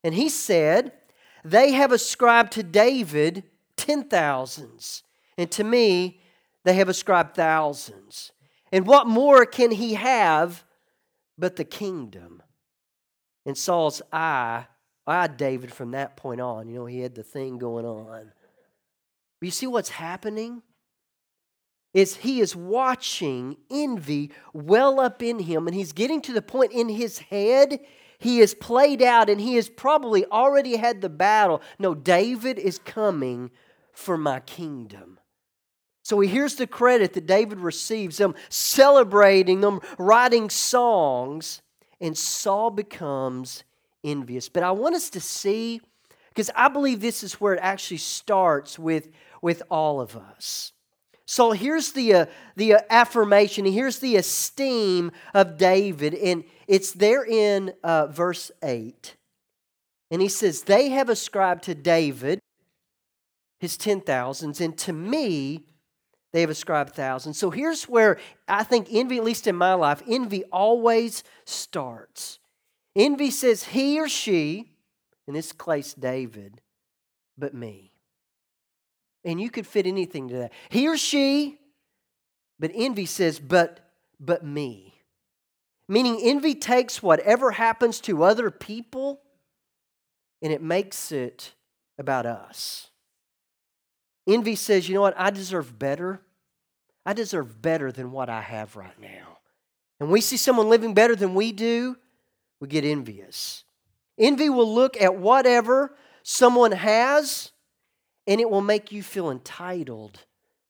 And 0.02 0.14
he 0.14 0.28
said, 0.28 0.92
They 1.44 1.72
have 1.72 1.92
ascribed 1.92 2.52
to 2.52 2.62
David 2.62 3.44
ten 3.76 4.04
thousands, 4.04 5.02
and 5.36 5.50
to 5.52 5.64
me 5.64 6.20
they 6.64 6.74
have 6.74 6.88
ascribed 6.88 7.34
thousands. 7.34 8.32
And 8.72 8.86
what 8.86 9.06
more 9.06 9.46
can 9.46 9.70
he 9.70 9.94
have 9.94 10.64
but 11.38 11.56
the 11.56 11.64
kingdom? 11.64 12.42
And 13.46 13.56
Saul's 13.56 14.02
eye 14.12 14.66
eyed 15.06 15.36
David 15.36 15.72
from 15.72 15.90
that 15.92 16.16
point 16.16 16.40
on. 16.40 16.68
You 16.68 16.80
know, 16.80 16.86
he 16.86 17.00
had 17.00 17.14
the 17.14 17.22
thing 17.22 17.58
going 17.58 17.84
on. 17.84 18.32
But 19.40 19.46
you 19.46 19.50
see 19.50 19.66
what's 19.66 19.90
happening? 19.90 20.62
Is 21.94 22.16
he 22.16 22.40
is 22.40 22.54
watching 22.54 23.56
envy 23.70 24.30
well 24.52 25.00
up 25.00 25.22
in 25.22 25.38
him 25.38 25.66
and 25.66 25.74
he's 25.74 25.92
getting 25.92 26.20
to 26.20 26.32
the 26.32 26.42
point 26.42 26.72
in 26.72 26.88
his 26.90 27.20
head 27.20 27.80
he 28.18 28.40
is 28.40 28.54
played 28.54 29.02
out 29.02 29.28
and 29.28 29.38
he 29.38 29.56
has 29.56 29.68
probably 29.68 30.24
already 30.26 30.76
had 30.76 31.02
the 31.02 31.10
battle. 31.10 31.60
No 31.78 31.94
david 31.94 32.58
is 32.58 32.78
coming 32.78 33.50
for 33.92 34.16
my 34.16 34.40
kingdom. 34.40 35.18
So 36.02 36.20
he 36.20 36.28
hears 36.28 36.54
the 36.56 36.66
credit 36.66 37.12
that 37.14 37.26
david 37.26 37.60
receives 37.60 38.16
them 38.16 38.34
celebrating 38.48 39.60
them 39.60 39.80
writing 39.98 40.48
songs 40.50 41.60
and 42.00 42.16
saul 42.16 42.70
becomes 42.70 43.64
envious. 44.02 44.48
But 44.48 44.62
i 44.62 44.70
want 44.70 44.94
us 44.94 45.10
to 45.10 45.20
see 45.20 45.80
because 46.28 46.50
i 46.56 46.68
believe 46.68 47.00
this 47.00 47.22
is 47.22 47.34
where 47.34 47.54
it 47.54 47.60
actually 47.62 47.98
starts 47.98 48.78
with 48.78 49.08
with 49.42 49.62
all 49.70 50.00
of 50.00 50.16
us 50.16 50.72
so 51.26 51.52
here's 51.52 51.92
the, 51.92 52.14
uh, 52.14 52.26
the 52.56 52.74
uh, 52.74 52.80
affirmation, 52.90 53.64
here's 53.64 53.98
the 53.98 54.16
esteem 54.16 55.10
of 55.32 55.56
David, 55.56 56.14
and 56.14 56.44
it's 56.66 56.92
there 56.92 57.24
in 57.24 57.72
uh, 57.82 58.08
verse 58.08 58.50
8. 58.62 59.16
And 60.10 60.20
he 60.20 60.28
says, 60.28 60.62
They 60.62 60.90
have 60.90 61.08
ascribed 61.08 61.64
to 61.64 61.74
David 61.74 62.40
his 63.58 63.76
ten 63.78 64.00
thousands, 64.00 64.60
and 64.60 64.76
to 64.78 64.92
me 64.92 65.64
they 66.32 66.42
have 66.42 66.50
ascribed 66.50 66.94
thousands. 66.94 67.38
So 67.38 67.50
here's 67.50 67.84
where 67.84 68.18
I 68.46 68.62
think 68.62 68.88
envy, 68.90 69.16
at 69.16 69.24
least 69.24 69.46
in 69.46 69.56
my 69.56 69.74
life, 69.74 70.02
envy 70.06 70.44
always 70.52 71.24
starts. 71.46 72.38
Envy 72.94 73.30
says 73.30 73.64
he 73.64 73.98
or 73.98 74.08
she, 74.08 74.72
in 75.26 75.34
this 75.34 75.52
case 75.52 75.94
David, 75.94 76.60
but 77.38 77.54
me. 77.54 77.93
And 79.24 79.40
you 79.40 79.50
could 79.50 79.66
fit 79.66 79.86
anything 79.86 80.28
to 80.28 80.36
that. 80.36 80.52
He 80.68 80.88
or 80.88 80.96
she, 80.96 81.58
but 82.58 82.70
envy 82.74 83.06
says, 83.06 83.38
but, 83.38 83.80
but 84.20 84.44
me. 84.44 84.94
Meaning 85.88 86.18
envy 86.22 86.54
takes 86.54 87.02
whatever 87.02 87.50
happens 87.52 88.00
to 88.00 88.24
other 88.24 88.50
people 88.50 89.20
and 90.42 90.52
it 90.52 90.62
makes 90.62 91.10
it 91.10 91.52
about 91.98 92.26
us. 92.26 92.90
Envy 94.26 94.56
says, 94.56 94.88
you 94.88 94.94
know 94.94 95.00
what, 95.00 95.18
I 95.18 95.30
deserve 95.30 95.78
better. 95.78 96.20
I 97.06 97.12
deserve 97.12 97.60
better 97.60 97.92
than 97.92 98.12
what 98.12 98.28
I 98.28 98.40
have 98.40 98.76
right 98.76 98.98
now. 99.00 99.38
And 100.00 100.10
we 100.10 100.20
see 100.20 100.36
someone 100.36 100.68
living 100.68 100.94
better 100.94 101.14
than 101.14 101.34
we 101.34 101.52
do, 101.52 101.96
we 102.60 102.68
get 102.68 102.84
envious. 102.84 103.64
Envy 104.18 104.48
will 104.48 104.72
look 104.72 105.00
at 105.00 105.16
whatever 105.16 105.94
someone 106.22 106.72
has 106.72 107.52
and 108.26 108.40
it 108.40 108.50
will 108.50 108.60
make 108.60 108.92
you 108.92 109.02
feel 109.02 109.30
entitled 109.30 110.20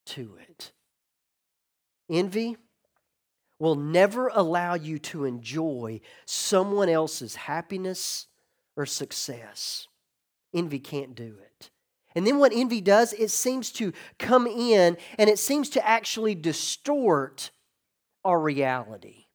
to 0.07 0.37
it. 0.49 0.73
Envy 2.11 2.57
will 3.59 3.77
never 3.77 4.29
allow 4.29 4.75
you 4.75 4.99
to 4.99 5.25
enjoy 5.25 6.01
someone 6.25 6.89
else's 6.89 7.37
happiness 7.37 8.27
or 8.77 8.85
success. 8.85 9.89
Envy 10.53 10.79
can't 10.79 11.15
do 11.15 11.37
it. 11.41 11.71
And 12.15 12.27
then 12.27 12.39
what 12.39 12.53
envy 12.55 12.81
does, 12.81 13.13
it 13.13 13.31
seems 13.31 13.73
to 13.73 13.93
come 14.19 14.47
in 14.47 14.97
and 15.19 15.31
it 15.31 15.39
seems 15.39 15.69
to 15.71 15.87
actually 15.87 16.35
distort 16.35 17.51
our 18.25 18.39
reality. 18.39 19.27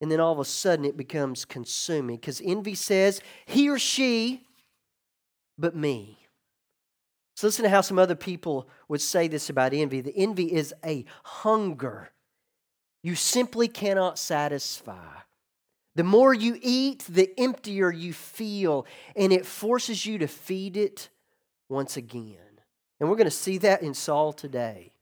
And 0.00 0.10
then 0.10 0.18
all 0.18 0.32
of 0.32 0.40
a 0.40 0.44
sudden 0.44 0.84
it 0.84 0.96
becomes 0.96 1.44
consuming 1.44 2.16
because 2.16 2.42
envy 2.44 2.74
says, 2.74 3.20
he 3.46 3.68
or 3.68 3.78
she, 3.78 4.42
but 5.56 5.76
me. 5.76 6.18
So 7.42 7.48
listen 7.48 7.64
to 7.64 7.70
how 7.70 7.80
some 7.80 7.98
other 7.98 8.14
people 8.14 8.68
would 8.86 9.00
say 9.00 9.26
this 9.26 9.50
about 9.50 9.74
envy. 9.74 10.00
The 10.00 10.16
envy 10.16 10.52
is 10.52 10.72
a 10.84 11.04
hunger 11.24 12.12
you 13.02 13.16
simply 13.16 13.66
cannot 13.66 14.16
satisfy. 14.16 15.16
The 15.96 16.04
more 16.04 16.32
you 16.32 16.56
eat, 16.62 17.04
the 17.08 17.36
emptier 17.36 17.90
you 17.90 18.12
feel, 18.12 18.86
and 19.16 19.32
it 19.32 19.44
forces 19.44 20.06
you 20.06 20.18
to 20.18 20.28
feed 20.28 20.76
it 20.76 21.08
once 21.68 21.96
again. 21.96 22.60
And 23.00 23.10
we're 23.10 23.16
going 23.16 23.24
to 23.24 23.30
see 23.32 23.58
that 23.58 23.82
in 23.82 23.92
Saul 23.92 24.32
today. 24.32 24.92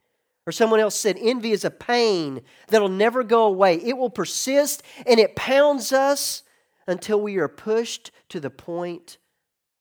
Or 0.47 0.53
someone 0.53 0.81
else 0.81 0.99
said, 0.99 1.19
envy 1.21 1.53
is 1.53 1.67
a 1.67 1.71
pain 1.71 2.41
that'll 2.69 2.89
never 2.89 3.23
go 3.23 3.45
away. 3.45 3.75
It 3.75 3.99
will 3.99 4.09
persist 4.09 4.83
and 5.05 5.21
it 5.21 5.37
pounds 5.37 5.93
us 5.93 6.43
until 6.87 7.21
we 7.21 7.37
are 7.37 7.49
pushed 7.49 8.11
to 8.31 8.41
the 8.41 8.49
point 8.49 9.19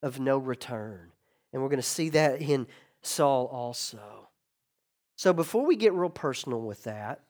of 0.04 0.20
no 0.20 0.38
return. 0.38 1.14
And 1.52 1.62
we're 1.62 1.70
going 1.70 1.82
to 1.82 1.84
see 1.84 2.10
that 2.10 2.42
in 2.42 2.68
Saul 3.02 3.48
also. 3.48 4.30
So 5.16 5.34
before 5.34 5.66
we 5.66 5.76
get 5.76 5.94
real 5.94 6.10
personal 6.10 6.62
with 6.62 6.84
that, 6.84 7.22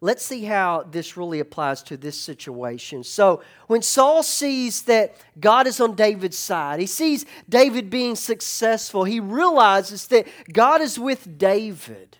let's 0.00 0.24
see 0.24 0.44
how 0.44 0.84
this 0.90 1.16
really 1.16 1.40
applies 1.40 1.82
to 1.84 1.96
this 1.96 2.18
situation. 2.18 3.02
So, 3.02 3.42
when 3.66 3.82
Saul 3.82 4.22
sees 4.22 4.82
that 4.82 5.16
God 5.40 5.66
is 5.66 5.80
on 5.80 5.96
David's 5.96 6.38
side, 6.38 6.78
he 6.78 6.86
sees 6.86 7.24
David 7.48 7.90
being 7.90 8.14
successful, 8.14 9.04
he 9.04 9.18
realizes 9.18 10.06
that 10.08 10.28
God 10.52 10.80
is 10.82 10.98
with 10.98 11.38
David. 11.38 12.18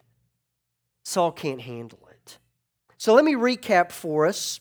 Saul 1.04 1.30
can't 1.30 1.60
handle 1.60 2.08
it. 2.10 2.38
So, 2.96 3.14
let 3.14 3.24
me 3.24 3.34
recap 3.34 3.92
for 3.92 4.26
us 4.26 4.60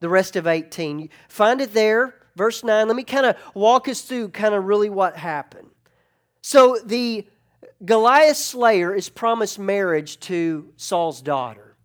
the 0.00 0.08
rest 0.08 0.36
of 0.36 0.46
18. 0.46 1.08
Find 1.28 1.60
it 1.60 1.72
there 1.72 2.18
verse 2.38 2.64
9, 2.64 2.86
let 2.86 2.96
me 2.96 3.02
kind 3.02 3.26
of 3.26 3.36
walk 3.52 3.88
us 3.88 4.00
through 4.02 4.30
kind 4.30 4.54
of 4.54 4.64
really 4.64 4.88
what 4.88 5.16
happened. 5.16 5.67
So 6.42 6.78
the 6.84 7.26
Goliath 7.84 8.36
slayer 8.36 8.94
is 8.94 9.08
promised 9.08 9.58
marriage 9.58 10.18
to 10.20 10.72
Saul's 10.76 11.22
daughter. 11.22 11.76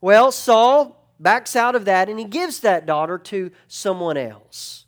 Well, 0.00 0.32
Saul 0.32 0.96
backs 1.18 1.54
out 1.54 1.74
of 1.74 1.84
that 1.84 2.08
and 2.08 2.18
he 2.18 2.24
gives 2.24 2.60
that 2.60 2.86
daughter 2.86 3.18
to 3.18 3.50
someone 3.68 4.16
else. 4.16 4.86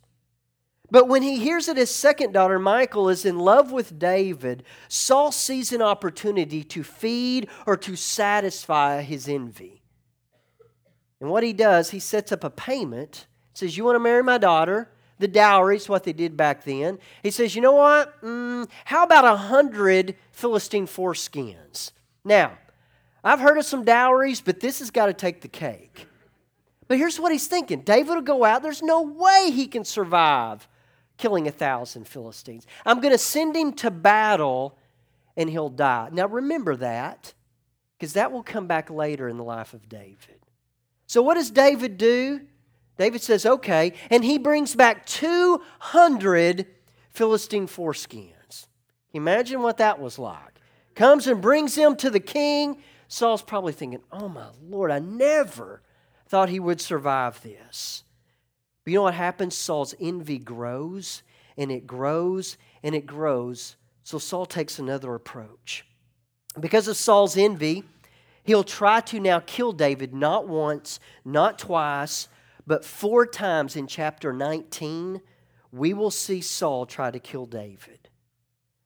But 0.90 1.08
when 1.08 1.22
he 1.22 1.38
hears 1.38 1.66
that 1.66 1.78
his 1.78 1.90
second 1.90 2.32
daughter, 2.32 2.58
Michael, 2.58 3.08
is 3.08 3.24
in 3.24 3.38
love 3.38 3.72
with 3.72 3.98
David, 3.98 4.62
Saul 4.88 5.32
sees 5.32 5.72
an 5.72 5.80
opportunity 5.80 6.62
to 6.64 6.82
feed 6.82 7.48
or 7.66 7.78
to 7.78 7.96
satisfy 7.96 9.00
his 9.00 9.26
envy. 9.26 9.82
And 11.18 11.30
what 11.30 11.44
he 11.44 11.54
does, 11.54 11.90
he 11.90 11.98
sets 11.98 12.30
up 12.30 12.44
a 12.44 12.50
payment, 12.50 13.26
says, 13.54 13.76
You 13.76 13.84
want 13.84 13.96
to 13.96 14.00
marry 14.00 14.22
my 14.22 14.36
daughter? 14.36 14.90
The 15.18 15.28
dowry 15.28 15.78
what 15.86 16.04
they 16.04 16.12
did 16.12 16.36
back 16.36 16.64
then. 16.64 16.98
He 17.22 17.30
says, 17.30 17.54
You 17.54 17.62
know 17.62 17.72
what? 17.72 18.20
Mm, 18.22 18.68
how 18.84 19.04
about 19.04 19.24
a 19.24 19.36
hundred 19.36 20.16
Philistine 20.32 20.86
foreskins? 20.86 21.92
Now, 22.24 22.58
I've 23.24 23.40
heard 23.40 23.58
of 23.58 23.64
some 23.64 23.84
dowries, 23.84 24.40
but 24.40 24.60
this 24.60 24.80
has 24.80 24.90
got 24.90 25.06
to 25.06 25.12
take 25.12 25.40
the 25.40 25.48
cake. 25.48 26.06
But 26.88 26.98
here's 26.98 27.20
what 27.20 27.32
he's 27.32 27.46
thinking 27.46 27.80
David 27.80 28.14
will 28.14 28.22
go 28.22 28.44
out. 28.44 28.62
There's 28.62 28.82
no 28.82 29.02
way 29.02 29.50
he 29.52 29.66
can 29.66 29.84
survive 29.84 30.68
killing 31.16 31.46
a 31.46 31.52
thousand 31.52 32.08
Philistines. 32.08 32.66
I'm 32.84 33.00
going 33.00 33.12
to 33.12 33.18
send 33.18 33.56
him 33.56 33.72
to 33.74 33.90
battle 33.90 34.76
and 35.36 35.48
he'll 35.48 35.70
die. 35.70 36.08
Now 36.12 36.26
remember 36.26 36.76
that 36.76 37.32
because 37.96 38.14
that 38.14 38.32
will 38.32 38.42
come 38.42 38.66
back 38.66 38.90
later 38.90 39.28
in 39.28 39.36
the 39.36 39.44
life 39.44 39.72
of 39.72 39.88
David. 39.88 40.40
So 41.06 41.22
what 41.22 41.34
does 41.34 41.50
David 41.50 41.96
do? 41.96 42.40
David 43.02 43.20
says, 43.20 43.44
okay, 43.44 43.94
and 44.10 44.22
he 44.22 44.38
brings 44.38 44.76
back 44.76 45.04
200 45.06 46.68
Philistine 47.10 47.66
foreskins. 47.66 48.68
Imagine 49.12 49.60
what 49.60 49.78
that 49.78 49.98
was 49.98 50.20
like. 50.20 50.60
Comes 50.94 51.26
and 51.26 51.42
brings 51.42 51.74
them 51.74 51.96
to 51.96 52.10
the 52.10 52.20
king. 52.20 52.80
Saul's 53.08 53.42
probably 53.42 53.72
thinking, 53.72 54.02
oh 54.12 54.28
my 54.28 54.46
Lord, 54.62 54.92
I 54.92 55.00
never 55.00 55.82
thought 56.28 56.48
he 56.48 56.60
would 56.60 56.80
survive 56.80 57.42
this. 57.42 58.04
But 58.84 58.92
you 58.92 59.00
know 59.00 59.02
what 59.02 59.14
happens? 59.14 59.56
Saul's 59.56 59.96
envy 59.98 60.38
grows 60.38 61.24
and 61.56 61.72
it 61.72 61.88
grows 61.88 62.56
and 62.84 62.94
it 62.94 63.04
grows. 63.04 63.74
So 64.04 64.18
Saul 64.18 64.46
takes 64.46 64.78
another 64.78 65.12
approach. 65.16 65.84
Because 66.60 66.86
of 66.86 66.96
Saul's 66.96 67.36
envy, 67.36 67.82
he'll 68.44 68.62
try 68.62 69.00
to 69.00 69.18
now 69.18 69.40
kill 69.40 69.72
David 69.72 70.14
not 70.14 70.46
once, 70.46 71.00
not 71.24 71.58
twice, 71.58 72.28
but 72.72 72.86
four 72.86 73.26
times 73.26 73.76
in 73.76 73.86
chapter 73.86 74.32
19. 74.32 75.20
We 75.72 75.92
will 75.92 76.10
see 76.10 76.40
Saul 76.40 76.86
try 76.86 77.10
to 77.10 77.18
kill 77.18 77.44
David. 77.44 78.08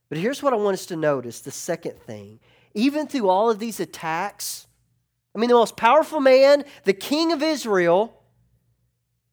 But 0.08 0.18
here's 0.18 0.42
what 0.42 0.52
I 0.52 0.56
want 0.56 0.74
us 0.74 0.86
to 0.86 0.96
notice 0.96 1.40
the 1.40 1.52
second 1.52 1.96
thing. 2.00 2.40
Even 2.74 3.06
through 3.06 3.28
all 3.28 3.48
of 3.48 3.60
these 3.60 3.78
attacks, 3.78 4.66
I 5.36 5.38
mean, 5.38 5.50
the 5.50 5.54
most 5.54 5.76
powerful 5.76 6.18
man, 6.18 6.64
the 6.82 6.94
king 6.94 7.30
of 7.30 7.44
Israel, 7.44 8.20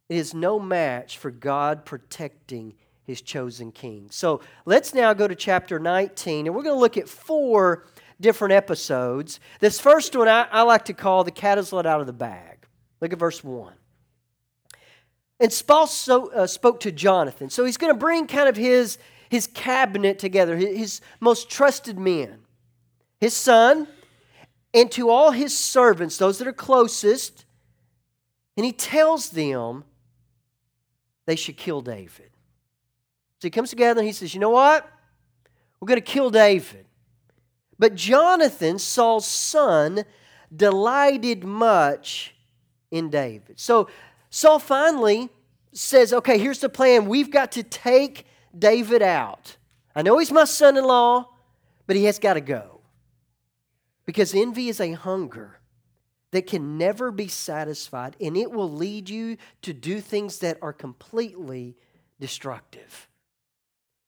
is 0.07 0.36
no 0.36 0.60
match 0.60 1.17
for 1.17 1.31
God 1.31 1.83
protecting 1.83 2.75
his 3.05 3.24
chosen 3.24 3.72
king. 3.72 4.10
So 4.12 4.41
let's 4.65 4.93
now 4.93 5.15
go 5.15 5.27
to 5.27 5.33
chapter 5.33 5.79
19, 5.79 6.45
and 6.45 6.55
we're 6.55 6.62
going 6.62 6.75
to 6.75 6.79
look 6.79 6.98
at 6.98 7.10
four 7.10 7.88
different 8.22 8.53
episodes. 8.53 9.39
This 9.62 9.79
first 9.79 10.15
one 10.15 10.27
I, 10.27 10.43
I 10.51 10.62
like 10.62 10.86
to 10.86 10.93
call 10.93 11.24
The 11.24 11.31
Cat 11.31 11.57
is 11.57 11.74
Let 11.74 11.88
Out 11.88 12.01
of 12.01 12.05
the 12.05 12.13
Bag. 12.13 12.67
Look 13.01 13.13
at 13.13 13.17
verse 13.17 13.43
1. 13.43 13.74
And 15.43 15.51
Saul 15.51 15.88
so, 15.88 16.31
uh, 16.31 16.47
spoke 16.47 16.79
to 16.79 16.91
Jonathan. 16.91 17.50
So 17.50 17.65
he's 17.65 17.75
going 17.75 17.93
to 17.93 18.00
bring 18.00 18.27
kind 18.27 18.47
of 18.47 18.55
his, 18.55 18.97
his 19.29 19.45
cabinet 19.45 20.17
together, 20.17 20.55
his, 20.55 20.77
his 20.77 21.01
most 21.19 21.50
trusted 21.50 22.00
men, 22.00 22.39
his 23.19 23.33
son, 23.33 23.89
and 24.73 24.89
to 24.93 25.09
all 25.09 25.31
his 25.31 25.55
servants, 25.55 26.17
those 26.17 26.38
that 26.38 26.47
are 26.47 26.53
closest. 26.53 27.43
And 28.55 28.65
he 28.65 28.71
tells 28.71 29.31
them 29.31 29.83
they 31.25 31.35
should 31.35 31.57
kill 31.57 31.81
David. 31.81 32.29
So 33.39 33.47
he 33.47 33.50
comes 33.50 33.69
together 33.69 34.00
and 34.00 34.07
he 34.07 34.13
says, 34.13 34.33
You 34.33 34.39
know 34.39 34.50
what? 34.50 34.89
We're 35.81 35.88
going 35.88 36.00
to 36.00 36.01
kill 36.01 36.29
David. 36.29 36.85
But 37.77 37.95
Jonathan, 37.95 38.79
Saul's 38.79 39.27
son, 39.27 40.05
delighted 40.55 41.44
much 41.44 42.33
in 42.91 43.09
David. 43.09 43.59
So 43.59 43.89
Saul 44.35 44.57
finally 44.57 45.29
says, 45.74 46.11
Okay, 46.11 46.39
here's 46.39 46.57
the 46.57 46.67
plan. 46.67 47.05
We've 47.05 47.29
got 47.29 47.51
to 47.51 47.61
take 47.61 48.25
David 48.57 49.03
out. 49.03 49.57
I 49.96 50.01
know 50.01 50.17
he's 50.17 50.31
my 50.31 50.46
son 50.46 50.75
in 50.75 50.85
law, 50.85 51.29
but 51.85 51.96
he 51.96 52.05
has 52.05 52.17
got 52.17 52.33
to 52.33 52.41
go. 52.41 52.81
Because 54.07 54.33
envy 54.33 54.69
is 54.69 54.81
a 54.81 54.93
hunger 54.93 55.59
that 56.31 56.48
can 56.48 56.79
never 56.79 57.11
be 57.11 57.27
satisfied, 57.27 58.15
and 58.19 58.35
it 58.35 58.51
will 58.51 58.72
lead 58.72 59.07
you 59.07 59.37
to 59.61 59.72
do 59.72 60.01
things 60.01 60.39
that 60.39 60.57
are 60.63 60.74
completely 60.74 61.77
destructive. 62.19 63.07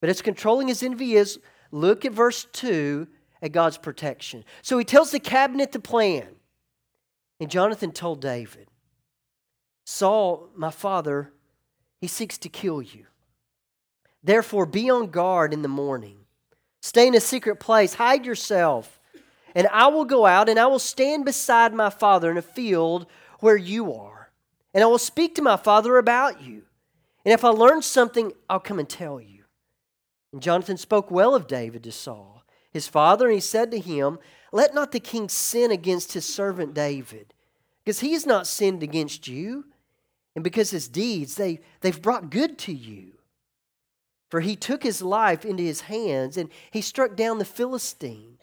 But 0.01 0.09
as 0.09 0.23
controlling 0.23 0.71
as 0.71 0.81
envy 0.81 1.17
is, 1.17 1.37
look 1.69 2.03
at 2.03 2.13
verse 2.13 2.47
2 2.51 3.07
at 3.43 3.51
God's 3.51 3.77
protection. 3.77 4.43
So 4.63 4.79
he 4.79 4.85
tells 4.85 5.11
the 5.11 5.19
cabinet 5.19 5.71
the 5.71 5.79
plan. 5.79 6.29
And 7.39 7.51
Jonathan 7.51 7.91
told 7.91 8.21
David, 8.21 8.69
Saul, 9.85 10.49
my 10.55 10.71
father, 10.71 11.31
he 12.01 12.07
seeks 12.07 12.37
to 12.39 12.49
kill 12.49 12.81
you. 12.81 13.05
Therefore, 14.21 14.65
be 14.65 14.89
on 14.89 15.07
guard 15.11 15.53
in 15.53 15.61
the 15.61 15.67
morning. 15.69 16.17
Stay 16.81 17.07
in 17.07 17.15
a 17.15 17.21
secret 17.21 17.59
place, 17.59 17.93
hide 17.93 18.25
yourself 18.25 18.99
and 19.55 19.67
I 19.71 19.87
will 19.87 20.05
go 20.05 20.25
out 20.25 20.49
and 20.49 20.59
I 20.59 20.67
will 20.67 20.79
stand 20.79 21.23
beside 21.23 21.73
my 21.73 21.89
father 21.89 22.29
in 22.29 22.37
a 22.37 22.43
field 22.43 23.07
where 23.39 23.55
you 23.55 23.93
are. 23.93 24.29
And 24.73 24.83
I 24.83 24.87
will 24.87 24.99
speak 24.99 25.33
to 25.35 25.41
my 25.41 25.55
father 25.55 25.97
about 25.97 26.41
you. 26.41 26.63
And 27.23 27.33
if 27.33 27.45
I 27.45 27.49
learn 27.49 27.81
something, 27.81 28.33
I'll 28.49 28.59
come 28.59 28.77
and 28.77 28.89
tell 28.89 29.21
you. 29.21 29.45
And 30.33 30.41
Jonathan 30.41 30.75
spoke 30.75 31.09
well 31.09 31.33
of 31.33 31.47
David 31.47 31.83
to 31.83 31.91
Saul, 31.93 32.43
his 32.71 32.89
father, 32.89 33.27
and 33.27 33.35
he 33.35 33.39
said 33.39 33.71
to 33.71 33.79
him, 33.79 34.19
Let 34.51 34.75
not 34.75 34.91
the 34.91 34.99
king 34.99 35.29
sin 35.29 35.71
against 35.71 36.11
his 36.11 36.25
servant 36.25 36.73
David, 36.73 37.33
because 37.83 38.01
he 38.01 38.11
has 38.11 38.25
not 38.25 38.47
sinned 38.47 38.83
against 38.83 39.29
you, 39.29 39.65
and 40.35 40.43
because 40.43 40.69
his 40.69 40.87
deeds 40.87 41.35
they, 41.35 41.61
they've 41.81 42.01
brought 42.01 42.29
good 42.29 42.57
to 42.59 42.73
you. 42.73 43.13
For 44.29 44.41
he 44.41 44.55
took 44.55 44.83
his 44.83 45.01
life 45.01 45.45
into 45.45 45.63
his 45.63 45.81
hands, 45.81 46.35
and 46.35 46.49
he 46.71 46.81
struck 46.81 47.15
down 47.15 47.37
the 47.37 47.45
Philistine 47.45 48.35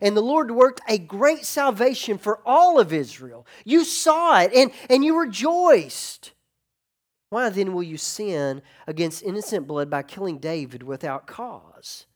and 0.00 0.16
the 0.16 0.22
Lord 0.22 0.50
worked 0.50 0.80
a 0.88 0.96
great 0.96 1.44
salvation 1.44 2.16
for 2.16 2.40
all 2.46 2.80
of 2.80 2.92
Israel. 2.92 3.46
You 3.64 3.84
saw 3.84 4.40
it 4.40 4.52
and, 4.54 4.70
and 4.88 5.04
you 5.04 5.18
rejoiced. 5.18 6.32
Why 7.28 7.50
then 7.50 7.72
will 7.72 7.82
you 7.82 7.98
sin 7.98 8.62
against 8.86 9.22
innocent 9.22 9.66
blood 9.66 9.90
by 9.90 10.02
killing 10.02 10.38
David 10.38 10.82
without 10.82 11.26
cause? 11.26 12.06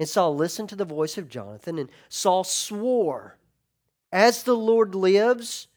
And 0.00 0.08
Saul 0.08 0.34
listened 0.34 0.68
to 0.70 0.76
the 0.76 0.84
voice 0.84 1.16
of 1.16 1.28
Jonathan, 1.28 1.78
and 1.78 1.90
Saul 2.08 2.42
swore, 2.42 3.38
As 4.10 4.42
the 4.42 4.56
Lord 4.56 4.94
lives, 4.94 5.68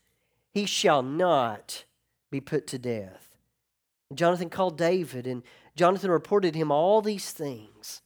he 0.53 0.65
shall 0.65 1.03
not 1.03 1.85
be 2.31 2.41
put 2.41 2.67
to 2.67 2.79
death. 2.79 3.29
Jonathan 4.13 4.49
called 4.49 4.77
David, 4.77 5.27
and 5.27 5.43
Jonathan 5.75 6.11
reported 6.11 6.55
him 6.55 6.71
all 6.71 7.01
these 7.01 7.31
things. 7.31 8.01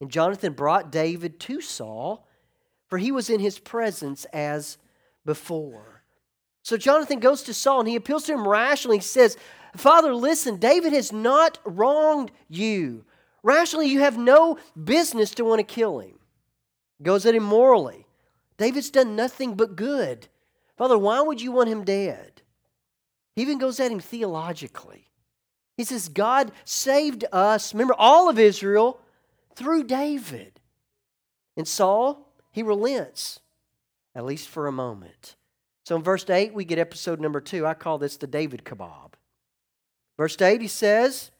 And 0.00 0.10
Jonathan 0.10 0.52
brought 0.52 0.92
David 0.92 1.38
to 1.40 1.60
Saul 1.60 2.26
for 2.88 2.98
he 2.98 3.12
was 3.12 3.30
in 3.30 3.40
his 3.40 3.58
presence 3.58 4.24
as 4.26 4.78
before. 5.24 6.02
So 6.62 6.76
Jonathan 6.76 7.20
goes 7.20 7.42
to 7.44 7.54
Saul 7.54 7.80
and 7.80 7.88
he 7.88 7.96
appeals 7.96 8.24
to 8.24 8.32
him 8.32 8.46
rationally. 8.46 8.98
He 8.98 9.02
says, 9.02 9.36
Father, 9.76 10.14
listen, 10.14 10.56
David 10.56 10.92
has 10.92 11.12
not 11.12 11.58
wronged 11.64 12.30
you. 12.48 13.04
Rationally, 13.42 13.88
you 13.88 14.00
have 14.00 14.18
no 14.18 14.58
business 14.82 15.32
to 15.34 15.44
want 15.44 15.60
to 15.60 15.74
kill 15.74 16.00
him. 16.00 16.18
Goes 17.02 17.26
at 17.26 17.34
him 17.34 17.44
morally. 17.44 18.06
David's 18.56 18.90
done 18.90 19.14
nothing 19.14 19.54
but 19.54 19.76
good. 19.76 20.28
Father, 20.76 20.98
why 20.98 21.20
would 21.20 21.40
you 21.40 21.52
want 21.52 21.68
him 21.68 21.84
dead? 21.84 22.42
He 23.36 23.42
even 23.42 23.58
goes 23.58 23.78
at 23.78 23.92
him 23.92 24.00
theologically. 24.00 25.06
He 25.76 25.84
says, 25.84 26.08
God 26.08 26.52
saved 26.64 27.26
us, 27.30 27.74
remember, 27.74 27.94
all 27.96 28.30
of 28.30 28.38
Israel 28.38 28.98
through 29.54 29.84
David. 29.84 30.58
And 31.56 31.68
Saul, 31.68 32.32
he 32.50 32.62
relents, 32.62 33.40
at 34.14 34.24
least 34.24 34.48
for 34.48 34.66
a 34.66 34.72
moment. 34.72 35.36
So 35.84 35.96
in 35.96 36.02
verse 36.02 36.28
8, 36.28 36.54
we 36.54 36.64
get 36.64 36.78
episode 36.78 37.20
number 37.20 37.40
two. 37.40 37.66
I 37.66 37.74
call 37.74 37.98
this 37.98 38.16
the 38.16 38.26
David 38.26 38.64
kebab. 38.64 39.12
Verse 40.16 40.40
8, 40.40 40.62
he 40.62 40.66
says, 40.66 41.30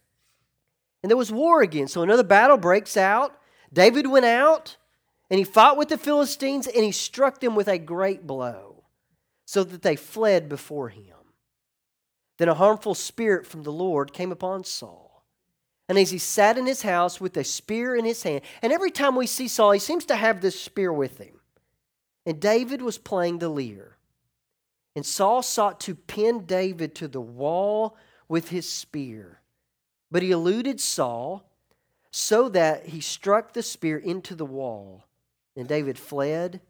And 1.03 1.11
there 1.11 1.17
was 1.17 1.33
war 1.33 1.63
again. 1.63 1.89
So 1.89 2.03
another 2.03 2.23
battle 2.23 2.59
breaks 2.59 2.97
out. 2.99 3.39
David 3.73 4.07
went 4.07 4.27
out 4.27 4.77
and 5.31 5.39
he 5.39 5.45
fought 5.45 5.79
with 5.79 5.89
the 5.89 5.99
Philistines 5.99 6.67
and 6.67 6.85
he 6.85 6.93
struck 6.93 7.41
them 7.41 7.57
with 7.57 7.69
a 7.69 7.79
great 7.79 8.27
blow 8.27 8.85
so 9.47 9.65
that 9.65 9.83
they 9.83 9.97
fled 9.97 10.49
before 10.49 10.91
him. 10.91 11.16
Then 12.39 12.49
a 12.49 12.55
harmful 12.55 12.95
spirit 12.95 13.47
from 13.47 13.63
the 13.63 13.73
Lord 13.73 14.13
came 14.13 14.33
upon 14.33 14.65
Saul 14.65 15.07
and 15.89 15.99
as 15.99 16.11
he 16.11 16.19
sat 16.19 16.59
in 16.59 16.67
his 16.67 16.83
house 16.83 17.21
with 17.21 17.37
a 17.37 17.45
spear 17.45 17.95
in 17.95 18.05
his 18.05 18.23
hand, 18.23 18.43
and 18.61 18.73
every 18.73 18.91
time 18.91 19.15
we 19.15 19.27
see 19.27 19.47
Saul, 19.47 19.73
he 19.73 19.79
seems 19.79 20.05
to 20.07 20.17
have 20.17 20.41
this 20.41 20.61
spear 20.61 20.93
with 20.93 21.19
him. 21.19 21.41
And 22.25 22.41
David 22.41 22.83
was 22.83 22.99
playing 22.99 23.39
the 23.39 23.49
lyre. 23.49 23.97
And 24.97 25.07
Saul 25.07 25.43
sought 25.43 25.79
to 25.81 25.95
pin 25.95 26.45
David 26.45 26.95
to 26.97 27.09
the 27.09 27.21
wall 27.21 27.97
with 28.29 28.49
his 28.49 28.69
spear. 28.69 29.41
But 30.11 30.23
he 30.23 30.33
eluded 30.33 30.81
Saul 30.81 31.49
so 32.11 32.49
that 32.49 32.87
he 32.87 33.01
struck 33.01 33.53
the 33.53 33.63
spear 33.63 33.99
into 33.99 34.35
the 34.35 34.47
wall. 34.47 35.05
And 35.55 35.69
David 35.69 35.99
fled 35.99 36.61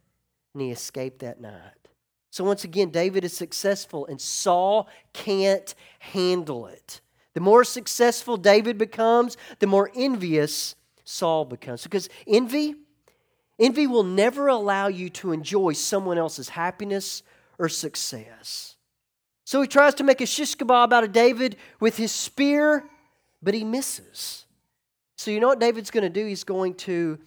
and 0.52 0.62
he 0.62 0.70
escaped 0.70 1.20
that 1.20 1.40
night. 1.40 1.88
So 2.36 2.44
once 2.44 2.64
again, 2.64 2.90
David 2.90 3.24
is 3.24 3.34
successful 3.34 4.04
and 4.04 4.20
Saul 4.20 4.90
can't 5.14 5.74
handle 6.00 6.66
it. 6.66 7.00
The 7.32 7.40
more 7.40 7.64
successful 7.64 8.36
David 8.36 8.76
becomes, 8.76 9.38
the 9.58 9.66
more 9.66 9.90
envious 9.96 10.74
Saul 11.02 11.46
becomes. 11.46 11.82
Because 11.82 12.10
envy, 12.26 12.74
envy 13.58 13.86
will 13.86 14.02
never 14.02 14.48
allow 14.48 14.88
you 14.88 15.08
to 15.08 15.32
enjoy 15.32 15.72
someone 15.72 16.18
else's 16.18 16.50
happiness 16.50 17.22
or 17.58 17.70
success. 17.70 18.76
So 19.44 19.62
he 19.62 19.66
tries 19.66 19.94
to 19.94 20.04
make 20.04 20.20
a 20.20 20.26
shish 20.26 20.56
kebab 20.56 20.92
out 20.92 21.04
of 21.04 21.12
David 21.12 21.56
with 21.80 21.96
his 21.96 22.12
spear, 22.12 22.84
but 23.42 23.54
he 23.54 23.64
misses. 23.64 24.44
So 25.16 25.30
you 25.30 25.40
know 25.40 25.48
what 25.48 25.58
David's 25.58 25.90
going 25.90 26.04
to 26.04 26.10
do? 26.10 26.26
He's 26.26 26.44
going 26.44 26.74
to 26.74 27.18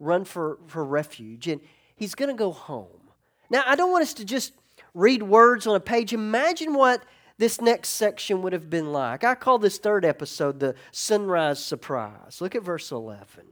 run 0.00 0.24
for, 0.24 0.58
for 0.66 0.84
refuge 0.84 1.46
and 1.46 1.60
he's 1.94 2.16
going 2.16 2.30
to 2.30 2.36
go 2.36 2.50
home. 2.50 3.05
Now, 3.50 3.62
I 3.66 3.76
don't 3.76 3.92
want 3.92 4.02
us 4.02 4.14
to 4.14 4.24
just 4.24 4.52
read 4.94 5.22
words 5.22 5.66
on 5.66 5.76
a 5.76 5.80
page. 5.80 6.12
Imagine 6.12 6.74
what 6.74 7.02
this 7.38 7.60
next 7.60 7.90
section 7.90 8.42
would 8.42 8.52
have 8.52 8.70
been 8.70 8.92
like. 8.92 9.24
I 9.24 9.34
call 9.34 9.58
this 9.58 9.78
third 9.78 10.04
episode 10.04 10.58
the 10.58 10.74
sunrise 10.90 11.62
surprise. 11.62 12.40
Look 12.40 12.54
at 12.54 12.62
verse 12.62 12.90
11. 12.90 13.44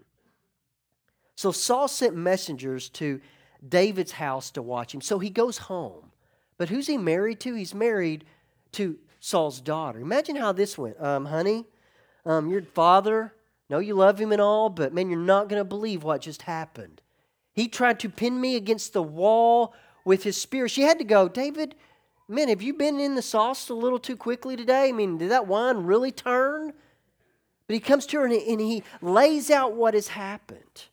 So 1.37 1.53
Saul 1.53 1.89
sent 1.89 2.17
messengers 2.17 2.89
to 2.91 3.21
David's 3.67 4.13
house 4.13 4.51
to 4.53 4.63
watch 4.63 4.95
him. 4.95 5.01
So 5.01 5.19
he 5.19 5.31
goes 5.31 5.59
home. 5.59 6.13
But 6.57 6.69
who's 6.69 6.87
he 6.87 6.97
married 6.97 7.41
to? 7.41 7.55
He's 7.55 7.75
married 7.75 8.25
to 8.73 8.99
Saul's 9.21 9.61
daughter. 9.61 10.01
Imagine 10.01 10.37
how 10.37 10.53
this 10.53 10.79
went. 10.79 11.01
Um, 11.01 11.27
honey, 11.27 11.67
um, 12.25 12.51
your 12.51 12.63
father, 12.63 13.35
know 13.69 13.79
you 13.79 13.95
love 13.95 14.21
him 14.21 14.33
and 14.33 14.41
all, 14.41 14.69
but 14.69 14.95
man, 14.95 15.11
you're 15.11 15.19
not 15.19 15.49
going 15.49 15.61
to 15.61 15.65
believe 15.65 16.05
what 16.05 16.21
just 16.21 16.43
happened. 16.43 17.01
He 17.55 17.69
tried 17.69 18.01
to 18.01 18.09
pin 18.09 18.41
me 18.41 18.57
against 18.57 18.93
the 18.93 19.03
wall 19.03 19.75
with 20.05 20.25
his 20.25 20.37
spear. 20.37 20.69
She 20.69 20.83
had 20.83 20.99
to 20.99 21.05
go, 21.05 21.29
David, 21.29 21.77
man, 22.29 22.49
have 22.49 22.63
you 22.63 22.75
been 22.75 23.01
in 23.01 23.15
the 23.15 23.23
sauce 23.23 23.69
a 23.69 23.75
little 23.75 23.99
too 23.99 24.17
quickly 24.17 24.57
today? 24.57 24.89
I 24.89 24.93
mean, 24.93 25.19
did 25.19 25.31
that 25.31 25.47
wine 25.47 25.79
really 25.79 26.11
turn? 26.11 26.73
But 27.67 27.75
he 27.75 27.81
comes 27.81 28.07
to 28.07 28.19
her 28.19 28.25
and 28.27 28.61
he, 28.61 28.83
lays 29.01 29.51
out 29.51 29.75
what 29.75 29.95
has 29.95 30.09
happened. 30.09 30.85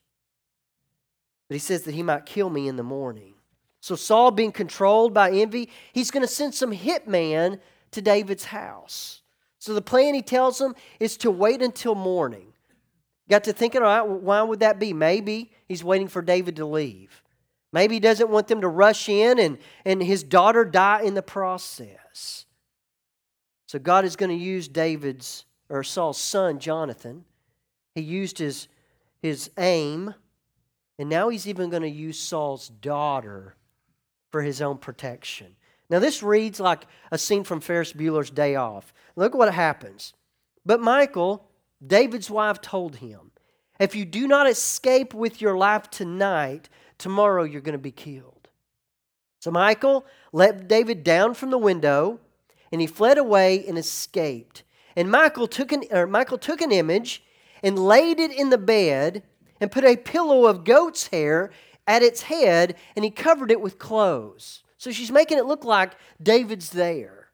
But 1.50 1.56
he 1.56 1.60
says 1.60 1.84
that 1.84 1.96
he 1.96 2.04
might 2.04 2.26
kill 2.26 2.50
me 2.50 2.68
in 2.68 2.78
the 2.78 2.84
morning. 2.84 3.34
So, 3.82 3.96
Saul, 3.96 4.32
being 4.32 4.52
controlled 4.52 5.14
by 5.14 5.32
envy, 5.32 5.70
he's 5.92 6.12
going 6.12 6.22
to 6.22 6.32
send 6.32 6.54
some 6.54 6.72
hitman 6.72 7.60
to 7.92 8.02
David's 8.02 8.46
house. 8.46 9.22
So, 9.58 9.74
the 9.74 9.82
plan 9.82 10.14
he 10.14 10.22
tells 10.22 10.62
him 10.62 10.76
is 11.00 11.18
to 11.18 11.32
wait 11.32 11.62
until 11.62 11.96
morning. 11.96 12.54
Got 13.28 13.44
to 13.46 13.54
thinking, 13.54 13.82
all 13.82 13.88
right, 13.88 14.08
why 14.08 14.44
would 14.44 14.60
that 14.60 14.80
be? 14.80 14.94
Maybe 14.94 15.52
he's 15.72 15.84
waiting 15.84 16.10
for 16.10 16.22
David 16.22 16.58
to 16.58 16.66
leave. 16.66 17.24
Maybe 17.72 17.96
he 17.96 18.00
doesn't 18.02 18.30
want 18.30 18.48
them 18.48 18.62
to 18.62 18.68
rush 18.68 19.08
in 19.08 19.40
and, 19.40 19.58
and 19.86 20.04
his 20.04 20.22
daughter 20.22 20.66
die 20.66 21.04
in 21.04 21.14
the 21.14 21.22
process. 21.22 22.46
So, 23.68 23.80
God 23.80 24.04
is 24.04 24.18
going 24.18 24.38
to 24.38 24.44
use 24.44 24.68
David's 24.68 25.46
or 25.70 25.82
Saul's 25.82 26.18
son, 26.18 26.60
Jonathan. 26.60 27.24
He 27.96 28.02
used 28.02 28.38
his, 28.38 28.68
his 29.22 29.50
aim, 29.58 30.14
and 31.00 31.10
now 31.10 31.30
he's 31.30 31.48
even 31.48 31.70
going 31.70 31.84
to 31.84 31.90
use 31.90 32.20
Saul's 32.20 32.68
daughter 32.68 33.56
for 34.30 34.42
his 34.42 34.62
own 34.62 34.78
protection. 34.78 35.56
Now, 35.90 36.00
this 36.00 36.22
reads 36.22 36.60
like 36.60 36.86
a 37.12 37.18
scene 37.18 37.46
from 37.46 37.62
Ferris 37.62 37.94
Bueller's 37.94 38.30
Day 38.30 38.56
Off. 38.56 38.94
Look 39.16 39.34
what 39.34 39.54
happens. 39.54 40.14
But 40.66 40.82
Michael, 40.82 41.48
David's 41.86 42.30
wife, 42.30 42.60
told 42.60 42.98
him, 42.98 43.31
If 43.82 43.96
you 43.96 44.06
do 44.06 44.28
not 44.28 44.48
escape 44.48 45.12
with 45.12 45.42
your 45.42 45.58
life 45.58 45.90
tonight, 45.90 46.70
tomorrow 47.00 47.42
you're 47.42 47.62
going 47.62 47.74
to 47.74 47.80
be 47.80 47.92
killed. 47.92 48.48
So 49.40 49.50
Michael 49.50 50.06
let 50.32 50.68
David 50.68 51.04
down 51.04 51.34
from 51.34 51.50
the 51.50 51.58
window, 51.58 52.20
and 52.72 52.80
he 52.80 52.86
fled 52.86 53.18
away 53.18 53.66
and 53.66 53.80
escaped. 53.80 54.62
And 54.96 55.10
Michael 55.10 55.48
took 55.48 55.72
an, 55.72 55.84
or 55.90 56.06
Michal 56.06 56.38
took 56.38 56.62
an 56.62 56.72
image 56.72 57.24
and 57.64 57.80
laid 57.80 58.20
it 58.20 58.32
in 58.32 58.52
the 58.52 58.60
bed 58.60 59.24
and 59.60 59.72
put 59.72 59.84
a 59.84 59.98
pillow 59.98 60.46
of 60.46 60.64
goat's 60.64 61.08
hair 61.08 61.50
at 61.88 62.04
its 62.04 62.22
head, 62.22 62.76
and 62.96 63.04
he 63.04 63.10
covered 63.10 63.50
it 63.50 63.62
with 63.62 63.80
clothes. 63.80 64.62
So 64.78 64.92
she's 64.92 65.12
making 65.12 65.40
it 65.40 65.48
look 65.48 65.64
like 65.64 65.94
David's 66.22 66.70
there. 66.70 67.30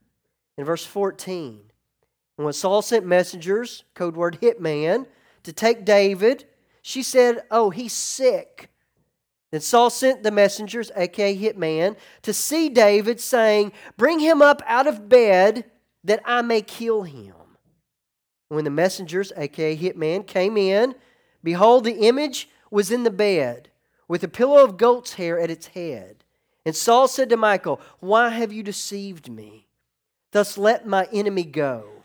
In 0.57 0.63
verse 0.63 0.85
14, 0.85 1.59
and 2.37 2.45
when 2.45 2.53
Saul 2.53 2.81
sent 2.81 3.05
messengers, 3.05 3.83
code 3.95 4.15
word 4.15 4.39
hitman, 4.41 5.07
to 5.47 5.53
take 5.53 5.85
David, 5.85 6.45
she 6.81 7.01
said, 7.01 7.41
Oh, 7.49 7.69
he's 7.69 7.93
sick. 7.93 8.69
Then 9.49 9.61
Saul 9.61 9.89
sent 9.89 10.23
the 10.23 10.31
messengers, 10.31 10.91
aka 10.93 11.37
hitman, 11.37 11.95
to 12.23 12.33
see 12.33 12.67
David, 12.67 13.21
saying, 13.21 13.71
Bring 13.95 14.19
him 14.19 14.41
up 14.41 14.61
out 14.65 14.87
of 14.87 15.07
bed 15.07 15.63
that 16.03 16.21
I 16.25 16.41
may 16.41 16.61
kill 16.61 17.03
him. 17.03 17.33
When 18.49 18.65
the 18.65 18.69
messengers, 18.69 19.31
aka 19.37 19.77
hitman, 19.77 20.27
came 20.27 20.57
in, 20.57 20.95
behold, 21.41 21.85
the 21.85 22.05
image 22.05 22.49
was 22.69 22.91
in 22.91 23.03
the 23.03 23.09
bed 23.09 23.69
with 24.09 24.21
a 24.25 24.27
pillow 24.27 24.65
of 24.65 24.75
goat's 24.75 25.13
hair 25.13 25.39
at 25.39 25.49
its 25.49 25.67
head. 25.67 26.25
And 26.65 26.75
Saul 26.75 27.07
said 27.07 27.29
to 27.29 27.37
Michael, 27.37 27.79
Why 28.01 28.27
have 28.31 28.51
you 28.51 28.63
deceived 28.63 29.31
me? 29.31 29.67
Thus 30.33 30.57
let 30.57 30.85
my 30.85 31.07
enemy 31.13 31.45
go, 31.45 32.03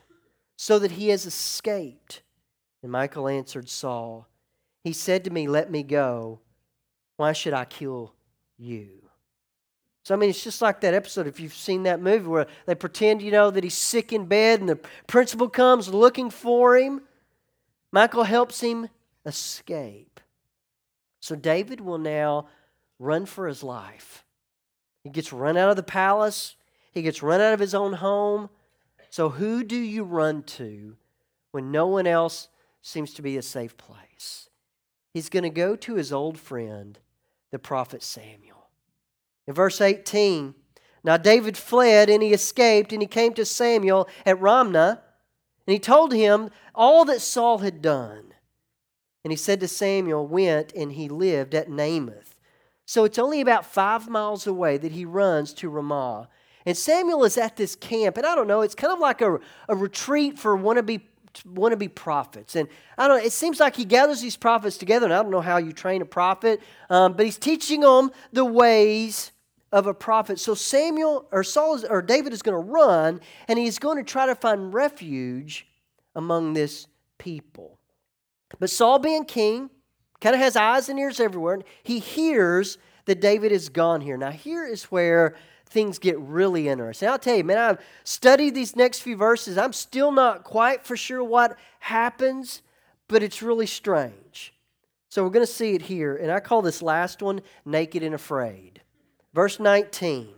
so 0.55 0.79
that 0.79 0.93
he 0.93 1.09
has 1.09 1.27
escaped. 1.27 2.23
And 2.83 2.91
Michael 2.91 3.29
answered 3.29 3.69
Saul, 3.69 4.27
He 4.83 4.93
said 4.93 5.25
to 5.25 5.31
me, 5.31 5.49
Let 5.49 5.71
me 5.71 5.83
go. 5.83 6.41
Why 7.17 7.33
should 7.33 7.55
I 7.55 7.65
kill 7.65 8.15
you? 8.59 9.03
So, 10.05 10.15
I 10.15 10.19
mean, 10.19 10.31
it's 10.31 10.43
just 10.43 10.61
like 10.61 10.81
that 10.81 10.95
episode, 10.95 11.29
if 11.29 11.39
you've 11.39 11.55
seen 11.55 11.85
that 11.85 12.01
movie 12.01 12.27
where 12.27 12.49
they 12.67 12.75
pretend, 12.75 13.23
you 13.23 13.31
know, 13.31 13.53
that 13.53 13.63
he's 13.63 13.77
sick 13.77 14.13
in 14.13 14.27
bed 14.27 14.59
and 14.59 14.69
the 14.69 14.81
principal 15.07 15.49
comes 15.49 15.89
looking 15.89 16.29
for 16.29 16.77
him. 16.77 17.03
Michael 17.93 18.25
helps 18.25 18.61
him 18.61 18.89
escape. 19.25 20.19
So 21.21 21.37
David 21.37 21.81
will 21.81 21.99
now 21.99 22.49
run 22.99 23.27
for 23.27 23.47
his 23.47 23.63
life. 23.63 24.25
He 25.05 25.11
gets 25.11 25.33
run 25.33 25.57
out 25.57 25.71
of 25.71 25.77
the 25.77 25.83
palace, 25.83 26.57
he 26.93 27.03
gets 27.03 27.23
run 27.23 27.41
out 27.41 27.55
of 27.55 27.61
his 27.61 27.75
own 27.75 27.95
home. 27.95 28.51
So, 29.11 29.29
who 29.29 29.63
do 29.63 29.77
you 29.77 30.05
run 30.05 30.43
to 30.45 30.97
when 31.51 31.71
no 31.71 31.87
one 31.87 32.07
else 32.07 32.49
seems 32.83 33.15
to 33.15 33.23
be 33.23 33.37
a 33.37 33.43
safe 33.43 33.77
place? 33.77 34.51
He's 35.15 35.29
going 35.29 35.45
to 35.45 35.51
go 35.51 35.77
to 35.77 35.95
his 35.95 36.13
old 36.13 36.39
friend, 36.39 36.99
the 37.51 37.59
prophet 37.59 38.03
Samuel. 38.03 38.69
In 39.47 39.55
verse 39.55 39.81
18, 39.81 40.55
now 41.05 41.17
David 41.17 41.57
fled 41.57 42.09
and 42.09 42.23
he 42.23 42.33
escaped, 42.33 42.93
and 42.93 43.03
he 43.03 43.09
came 43.09 43.35
to 43.35 43.45
Samuel 43.45 44.09
at 44.25 44.41
Ramah, 44.41 45.03
and 45.67 45.73
he 45.73 45.79
told 45.79 46.13
him 46.13 46.51
all 46.75 47.05
that 47.05 47.21
Saul 47.21 47.59
had 47.59 47.83
done. 47.83 48.35
And 49.25 49.33
he 49.33 49.37
said 49.37 49.61
to 49.61 49.69
Samuel, 49.69 50.27
went 50.27 50.73
and 50.73 50.93
he 50.93 51.09
lived 51.09 51.55
at 51.55 51.69
Namath. 51.69 52.35
So 52.85 53.05
it's 53.05 53.19
only 53.19 53.41
about 53.41 53.65
five 53.65 54.09
miles 54.09 54.47
away 54.47 54.77
that 54.79 54.93
he 54.93 55.05
runs 55.05 55.53
to 55.55 55.71
Ramah. 55.71 56.29
And 56.67 56.77
Samuel 56.77 57.25
is 57.25 57.39
at 57.39 57.57
this 57.57 57.75
camp, 57.75 58.17
and 58.17 58.27
I 58.27 58.35
don't 58.35 58.47
know, 58.47 58.61
it's 58.61 58.75
kind 58.75 58.93
of 58.93 58.99
like 58.99 59.21
a, 59.21 59.39
a 59.69 59.75
retreat 59.75 60.39
for 60.39 60.57
wannabe 60.57 61.03
wannabe 61.47 61.95
prophets. 61.95 62.57
And 62.57 62.69
I 62.97 63.09
don't 63.09 63.19
know, 63.19 63.25
it 63.25 63.33
seems 63.33 63.61
like 63.61 63.77
he 63.77 63.85
gathers 63.85 64.21
these 64.21 64.37
prophets 64.37 64.77
together, 64.77 65.07
and 65.07 65.15
I 65.15 65.23
don't 65.23 65.31
know 65.31 65.41
how 65.41 65.59
you 65.59 65.73
train 65.73 66.03
a 66.03 66.07
prophet, 66.07 66.61
um, 66.91 67.15
but 67.15 67.25
he's 67.27 67.39
teaching 67.39 67.81
them 67.81 68.11
the 68.33 68.45
ways 68.45 69.33
of 69.73 69.87
a 69.87 69.95
prophet. 69.95 70.39
So 70.39 70.55
Samuel 70.55 71.27
or 71.33 71.43
Saul 71.43 71.77
is, 71.77 71.85
or 71.85 72.03
David 72.03 72.33
is 72.33 72.43
going 72.43 72.55
to 72.55 72.71
run, 72.71 73.21
and 73.49 73.59
he's 73.59 73.79
going 73.79 73.97
to 73.97 74.05
try 74.05 74.27
to 74.27 74.35
find 74.35 74.73
refuge 74.73 75.67
among 76.15 76.53
this 76.53 76.87
people. 77.19 77.79
But 78.59 78.71
Saul, 78.71 78.99
being 78.99 79.25
king, 79.25 79.71
kind 80.21 80.35
of 80.35 80.41
has 80.41 80.57
eyes 80.57 80.89
and 80.89 80.99
ears 80.99 81.21
everywhere. 81.21 81.55
And 81.55 81.65
he 81.83 81.99
hears 81.99 82.79
that 83.07 83.21
David 83.21 83.51
is 83.51 83.69
gone 83.69 84.01
here. 84.01 84.17
Now, 84.17 84.31
here 84.31 84.67
is 84.67 84.85
where 84.85 85.37
things 85.73 85.99
get 85.99 86.19
really 86.19 86.69
interesting. 86.69 87.09
I'll 87.09 87.19
tell 87.19 87.37
you, 87.37 87.45
man, 87.45 87.59
I've 87.59 87.81
studied 88.05 88.55
these 88.55 88.77
next 88.77 89.01
few 89.01 89.17
verses. 89.17 89.59
I'm 89.59 89.73
still 89.73 90.13
not 90.13 90.45
quite 90.45 90.85
for 90.85 90.97
sure 90.97 91.25
what 91.25 91.57
happens, 91.81 92.63
but 93.09 93.23
it's 93.23 93.43
really 93.43 93.67
strange. 93.67 94.55
So 95.09 95.23
we're 95.25 95.31
going 95.31 95.47
to 95.47 95.53
see 95.53 95.75
it 95.75 95.83
here. 95.83 96.17
And 96.17 96.31
I 96.31 96.41
call 96.41 96.63
this 96.63 96.81
last 96.83 97.23
one 97.23 97.41
Naked 97.65 98.03
and 98.03 98.15
Afraid. 98.15 98.83
Verse 99.35 99.59
19. 99.59 100.29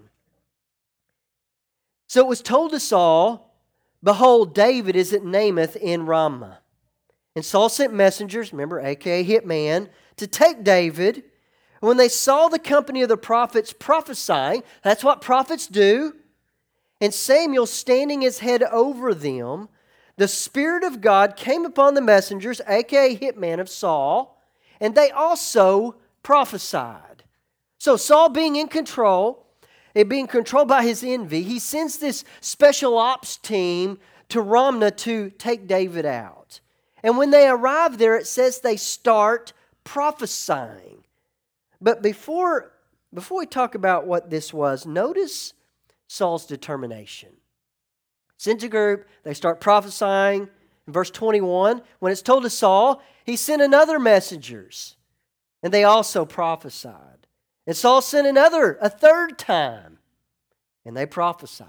So 2.09 2.21
it 2.21 2.27
was 2.29 2.41
told 2.41 2.71
to 2.73 2.81
Saul, 2.81 3.55
Behold, 4.03 4.55
David 4.55 4.97
is 4.97 5.13
at 5.13 5.23
Naioth 5.23 5.77
in 5.77 6.07
Ramah. 6.07 6.59
And 7.35 7.45
Saul 7.45 7.69
sent 7.69 7.93
messengers, 7.93 8.53
remember, 8.53 8.81
aka 8.81 9.25
hitman, 9.25 9.89
to 10.17 10.27
take 10.27 10.63
David. 10.63 11.25
When 11.81 11.97
they 11.97 12.09
saw 12.09 12.49
the 12.49 12.59
company 12.59 13.03
of 13.03 13.09
the 13.09 13.17
prophets 13.17 13.73
prophesying, 13.73 14.63
that's 14.83 15.05
what 15.05 15.21
prophets 15.21 15.67
do. 15.67 16.15
and 17.01 17.13
Samuel 17.13 17.67
standing 17.67 18.23
his 18.23 18.39
head 18.39 18.63
over 18.63 19.13
them, 19.15 19.69
the 20.17 20.29
Spirit 20.29 20.85
of 20.85 21.01
God 21.01 21.37
came 21.37 21.65
upon 21.65 21.95
the 21.95 22.01
messengers, 22.01 22.61
aka 22.67 23.17
hitman 23.17 23.61
of 23.61 23.69
Saul, 23.69 24.41
and 24.81 24.95
they 24.95 25.11
also 25.11 25.97
prophesied. 26.23 27.25
So 27.79 27.97
Saul 27.97 28.29
being 28.29 28.57
in 28.57 28.69
control, 28.69 29.47
it 29.95 30.09
being 30.09 30.27
controlled 30.27 30.69
by 30.69 30.85
his 30.85 31.05
envy, 31.05 31.43
he 31.43 31.59
sends 31.59 31.99
this 31.99 32.25
special 32.41 32.97
ops 32.97 33.37
team 33.37 33.99
to 34.31 34.41
Ramah 34.41 34.93
to 34.93 35.31
take 35.31 35.67
David 35.67 36.07
out. 36.07 36.61
And 37.03 37.19
when 37.19 37.31
they 37.31 37.47
arrive 37.47 37.99
there, 37.99 38.17
it 38.17 38.27
says 38.27 38.61
they 38.61 38.77
start 38.77 39.53
prophesying. 39.85 41.04
But 41.85 42.01
before, 42.01 42.73
before 43.13 43.41
we 43.41 43.47
talk 43.47 43.75
about 43.75 44.07
what 44.07 44.31
this 44.31 44.55
was, 44.55 44.87
notice 44.87 45.53
Saul's 46.07 46.47
determination. 46.47 47.29
Sends 48.39 48.65
a 48.65 48.71
group, 48.71 49.07
they 49.23 49.35
start 49.35 49.61
prophesying. 49.61 50.49
In 50.87 50.93
verse 50.93 51.11
21, 51.11 51.83
when 51.99 52.11
it's 52.11 52.23
told 52.23 52.43
to 52.45 52.51
Saul, 52.51 53.03
he 53.25 53.37
sent 53.37 53.61
another 53.61 53.99
messengers, 53.99 54.97
and 55.63 55.75
they 55.75 55.85
also 55.85 56.25
prophesied. 56.25 57.27
And 57.67 57.77
Saul 57.77 58.01
sent 58.01 58.27
another, 58.27 58.79
a 58.81 58.89
third 58.89 59.39
time, 59.39 59.99
and 60.87 60.97
they 60.97 61.05
prophesied. 61.05 61.69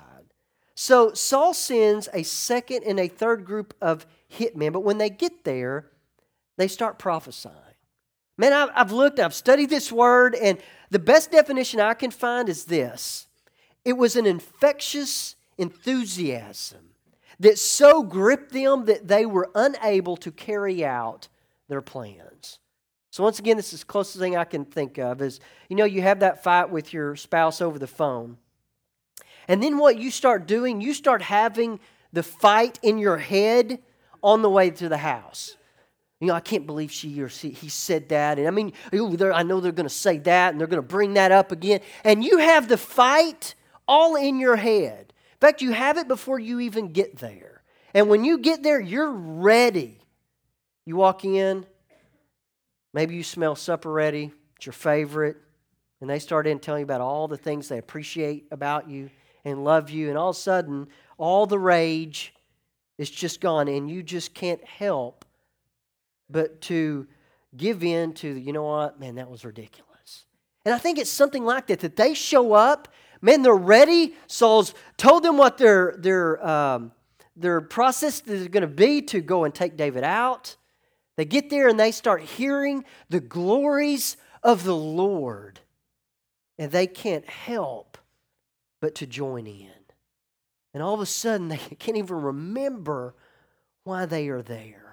So 0.75 1.13
Saul 1.13 1.53
sends 1.53 2.07
a 2.13 2.23
second 2.23 2.83
and 2.83 3.01
a 3.01 3.09
third 3.09 3.43
group 3.43 3.73
of 3.81 4.05
hitmen, 4.31 4.71
but 4.71 4.83
when 4.83 4.97
they 4.97 5.09
get 5.09 5.43
there, 5.43 5.91
they 6.57 6.69
start 6.69 6.99
prophesying. 6.99 7.64
Man, 8.37 8.51
I've 8.53 8.91
looked, 8.91 9.19
I've 9.19 9.33
studied 9.33 9.69
this 9.69 9.91
word, 9.91 10.35
and 10.35 10.57
the 10.89 10.99
best 10.99 11.31
definition 11.31 11.79
I 11.79 11.93
can 11.93 12.11
find 12.11 12.49
is 12.49 12.65
this 12.65 13.27
it 13.83 13.93
was 13.93 14.15
an 14.15 14.25
infectious 14.25 15.35
enthusiasm 15.57 16.89
that 17.39 17.57
so 17.57 18.03
gripped 18.03 18.51
them 18.51 18.85
that 18.85 19.07
they 19.07 19.25
were 19.25 19.49
unable 19.55 20.17
to 20.17 20.31
carry 20.31 20.83
out 20.83 21.27
their 21.67 21.81
plans. 21.81 22.59
So, 23.11 23.23
once 23.23 23.39
again, 23.39 23.55
this 23.55 23.71
is 23.71 23.81
the 23.81 23.85
closest 23.85 24.19
thing 24.19 24.35
I 24.35 24.43
can 24.43 24.65
think 24.65 24.97
of 24.97 25.21
is 25.21 25.39
you 25.69 25.75
know, 25.77 25.85
you 25.85 26.01
have 26.01 26.19
that 26.19 26.43
fight 26.43 26.69
with 26.69 26.91
your 26.91 27.15
spouse 27.15 27.61
over 27.61 27.79
the 27.79 27.87
phone. 27.87 28.37
And 29.47 29.61
then 29.63 29.77
what 29.77 29.97
you 29.97 30.11
start 30.11 30.47
doing, 30.47 30.81
you 30.81 30.93
start 30.93 31.21
having 31.21 31.79
the 32.11 32.23
fight 32.23 32.79
in 32.81 32.97
your 32.97 33.17
head 33.17 33.79
on 34.21 34.41
the 34.41 34.49
way 34.49 34.71
to 34.71 34.89
the 34.89 34.97
house. 34.97 35.55
You 36.19 36.27
know, 36.27 36.33
I 36.33 36.39
can't 36.39 36.65
believe 36.65 36.91
she 36.91 37.21
or 37.21 37.29
she, 37.29 37.49
he 37.49 37.69
said 37.69 38.09
that. 38.09 38.39
And 38.39 38.47
I 38.47 38.51
mean, 38.51 38.71
I 38.93 39.43
know 39.43 39.59
they're 39.59 39.71
going 39.71 39.87
to 39.87 39.89
say 39.89 40.17
that 40.19 40.51
and 40.51 40.59
they're 40.59 40.67
going 40.67 40.81
to 40.81 40.87
bring 40.87 41.15
that 41.15 41.31
up 41.31 41.51
again. 41.51 41.81
And 42.03 42.23
you 42.23 42.37
have 42.37 42.67
the 42.67 42.77
fight 42.77 43.55
all 43.87 44.15
in 44.15 44.39
your 44.39 44.55
head. 44.55 45.13
In 45.33 45.39
fact, 45.39 45.61
you 45.61 45.71
have 45.71 45.97
it 45.97 46.07
before 46.07 46.39
you 46.39 46.61
even 46.61 46.93
get 46.93 47.17
there. 47.17 47.61
And 47.93 48.09
when 48.09 48.23
you 48.23 48.37
get 48.37 48.63
there, 48.63 48.79
you're 48.79 49.11
ready. 49.11 49.99
You 50.85 50.95
walk 50.95 51.25
in, 51.25 51.65
maybe 52.93 53.15
you 53.15 53.23
smell 53.23 53.55
supper 53.55 53.91
ready, 53.91 54.31
it's 54.55 54.67
your 54.67 54.73
favorite, 54.73 55.35
and 55.99 56.07
they 56.07 56.19
start 56.19 56.45
in 56.45 56.59
telling 56.59 56.81
you 56.81 56.85
about 56.85 57.01
all 57.01 57.27
the 57.27 57.37
things 57.37 57.67
they 57.67 57.79
appreciate 57.79 58.45
about 58.51 58.87
you 58.87 59.09
and 59.43 59.63
love 59.63 59.89
you, 59.89 60.09
and 60.09 60.17
all 60.17 60.29
of 60.29 60.35
a 60.35 60.39
sudden, 60.39 60.87
all 61.17 61.47
the 61.47 61.57
rage 61.57 62.35
is 62.99 63.09
just 63.09 63.41
gone, 63.41 63.67
and 63.67 63.89
you 63.89 64.03
just 64.03 64.35
can't 64.35 64.63
help 64.63 65.24
but 66.29 66.61
to 66.61 67.07
give 67.55 67.83
in 67.83 68.13
to, 68.13 68.27
you 68.27 68.53
know 68.53 68.63
what, 68.63 68.99
man, 68.99 69.15
that 69.15 69.29
was 69.29 69.45
ridiculous. 69.45 70.25
And 70.65 70.73
I 70.73 70.77
think 70.77 70.97
it's 70.97 71.11
something 71.11 71.45
like 71.45 71.67
that, 71.67 71.79
that 71.81 71.95
they 71.95 72.13
show 72.13 72.53
up 72.53 72.87
Man, 73.25 73.41
they're 73.41 73.55
ready. 73.55 74.13
Saul's 74.27 74.75
told 74.97 75.23
them 75.23 75.35
what 75.35 75.57
their, 75.57 75.95
their, 75.97 76.45
um, 76.45 76.91
their 77.35 77.59
process 77.59 78.21
is 78.21 78.47
going 78.49 78.61
to 78.61 78.67
be 78.67 79.01
to 79.01 79.19
go 79.19 79.45
and 79.45 79.53
take 79.53 79.75
David 79.77 80.03
out. 80.03 80.55
They 81.17 81.25
get 81.25 81.49
there 81.49 81.67
and 81.67 81.79
they 81.79 81.91
start 81.91 82.21
hearing 82.21 82.85
the 83.09 83.19
glories 83.19 84.17
of 84.43 84.63
the 84.63 84.75
Lord. 84.75 85.59
And 86.59 86.71
they 86.71 86.85
can't 86.85 87.27
help 87.27 87.97
but 88.79 88.93
to 88.95 89.07
join 89.07 89.47
in. 89.47 89.71
And 90.75 90.83
all 90.83 90.93
of 90.93 91.01
a 91.01 91.07
sudden, 91.07 91.47
they 91.47 91.57
can't 91.79 91.97
even 91.97 92.21
remember 92.21 93.15
why 93.85 94.05
they 94.05 94.27
are 94.29 94.43
there. 94.43 94.84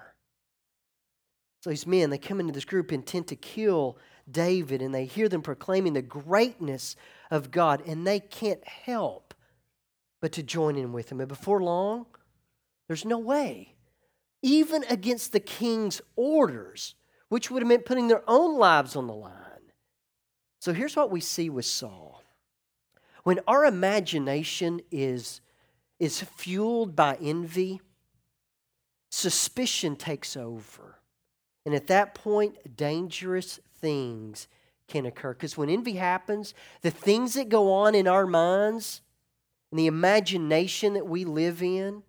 So 1.63 1.69
these 1.69 1.87
men, 1.87 2.09
they 2.09 2.17
come 2.17 2.41
into 2.41 2.51
this 2.51 2.65
group 2.65 2.91
intent 2.91 3.27
to 3.27 3.37
kill 3.37 3.97
David, 4.29 4.81
and 4.81 4.93
they 4.93 5.05
hear 5.05 5.29
them 5.29 5.41
proclaiming 5.41 5.93
the 5.93 6.01
greatness 6.01 6.97
of 7.31 7.51
God, 7.51 7.81
and 7.87 8.05
they 8.05 8.19
can't 8.19 8.67
help 8.67 9.33
but 10.19 10.33
to 10.33 10.43
join 10.43 10.75
in 10.75 10.91
with 10.91 11.09
him. 11.09 11.21
And 11.21 11.29
before 11.29 11.63
long, 11.63 12.05
there's 12.89 13.05
no 13.05 13.17
way, 13.17 13.75
even 14.41 14.83
against 14.89 15.31
the 15.31 15.39
king's 15.39 16.01
orders, 16.17 16.95
which 17.29 17.49
would 17.49 17.61
have 17.61 17.69
meant 17.69 17.85
putting 17.85 18.09
their 18.09 18.29
own 18.29 18.59
lives 18.59 18.97
on 18.97 19.07
the 19.07 19.13
line. 19.13 19.31
So 20.59 20.73
here's 20.73 20.97
what 20.97 21.11
we 21.11 21.21
see 21.21 21.49
with 21.49 21.65
Saul. 21.65 22.25
When 23.23 23.39
our 23.47 23.63
imagination 23.63 24.81
is, 24.91 25.39
is 25.97 26.19
fueled 26.23 26.93
by 26.93 27.17
envy, 27.21 27.79
suspicion 29.09 29.95
takes 29.95 30.35
over. 30.35 30.99
And 31.65 31.73
at 31.73 31.87
that 31.87 32.13
point, 32.13 32.75
dangerous 32.75 33.59
things 33.79 34.47
can 34.87 35.05
occur. 35.05 35.33
Because 35.33 35.57
when 35.57 35.69
envy 35.69 35.93
happens, 35.93 36.53
the 36.81 36.91
things 36.91 37.33
that 37.35 37.49
go 37.49 37.71
on 37.71 37.95
in 37.95 38.07
our 38.07 38.27
minds 38.27 39.01
and 39.71 39.79
the 39.79 39.87
imagination 39.87 40.93
that 40.93 41.07
we 41.07 41.25
live 41.25 41.63
in. 41.63 42.03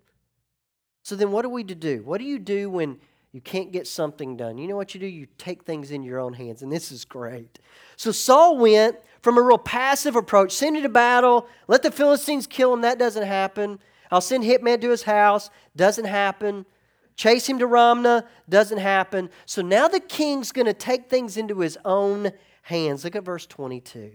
So 1.02 1.16
then, 1.16 1.32
what 1.32 1.44
are 1.44 1.50
we 1.50 1.64
to 1.64 1.74
do? 1.74 2.02
What 2.02 2.18
do 2.18 2.24
you 2.24 2.38
do 2.38 2.68
when 2.68 2.98
you 3.32 3.40
can't 3.40 3.72
get 3.72 3.86
something 3.86 4.36
done? 4.36 4.58
You 4.58 4.68
know 4.68 4.76
what 4.76 4.94
you 4.94 5.00
do? 5.00 5.06
You 5.06 5.26
take 5.38 5.64
things 5.64 5.90
in 5.90 6.02
your 6.02 6.18
own 6.18 6.34
hands, 6.34 6.62
and 6.62 6.72
this 6.72 6.90
is 6.90 7.04
great. 7.04 7.58
So 7.96 8.10
Saul 8.10 8.58
went 8.58 8.96
from 9.22 9.38
a 9.38 9.42
real 9.42 9.58
passive 9.58 10.16
approach, 10.16 10.52
send 10.52 10.76
him 10.76 10.82
to 10.82 10.88
battle, 10.88 11.46
let 11.66 11.82
the 11.82 11.90
Philistines 11.90 12.46
kill 12.46 12.72
him. 12.72 12.82
That 12.82 12.98
doesn't 12.98 13.26
happen. 13.26 13.78
I'll 14.10 14.20
send 14.20 14.44
hitman 14.44 14.80
to 14.82 14.90
his 14.90 15.04
house. 15.04 15.50
Doesn't 15.74 16.04
happen. 16.04 16.66
Chase 17.16 17.48
him 17.48 17.58
to 17.60 17.66
Ramah. 17.66 18.26
Doesn't 18.48 18.78
happen. 18.78 19.30
So 19.46 19.62
now 19.62 19.88
the 19.88 20.00
king's 20.00 20.52
going 20.52 20.66
to 20.66 20.74
take 20.74 21.08
things 21.08 21.36
into 21.36 21.60
his 21.60 21.78
own 21.84 22.32
hands. 22.62 23.04
Look 23.04 23.16
at 23.16 23.24
verse 23.24 23.46
22. 23.46 24.12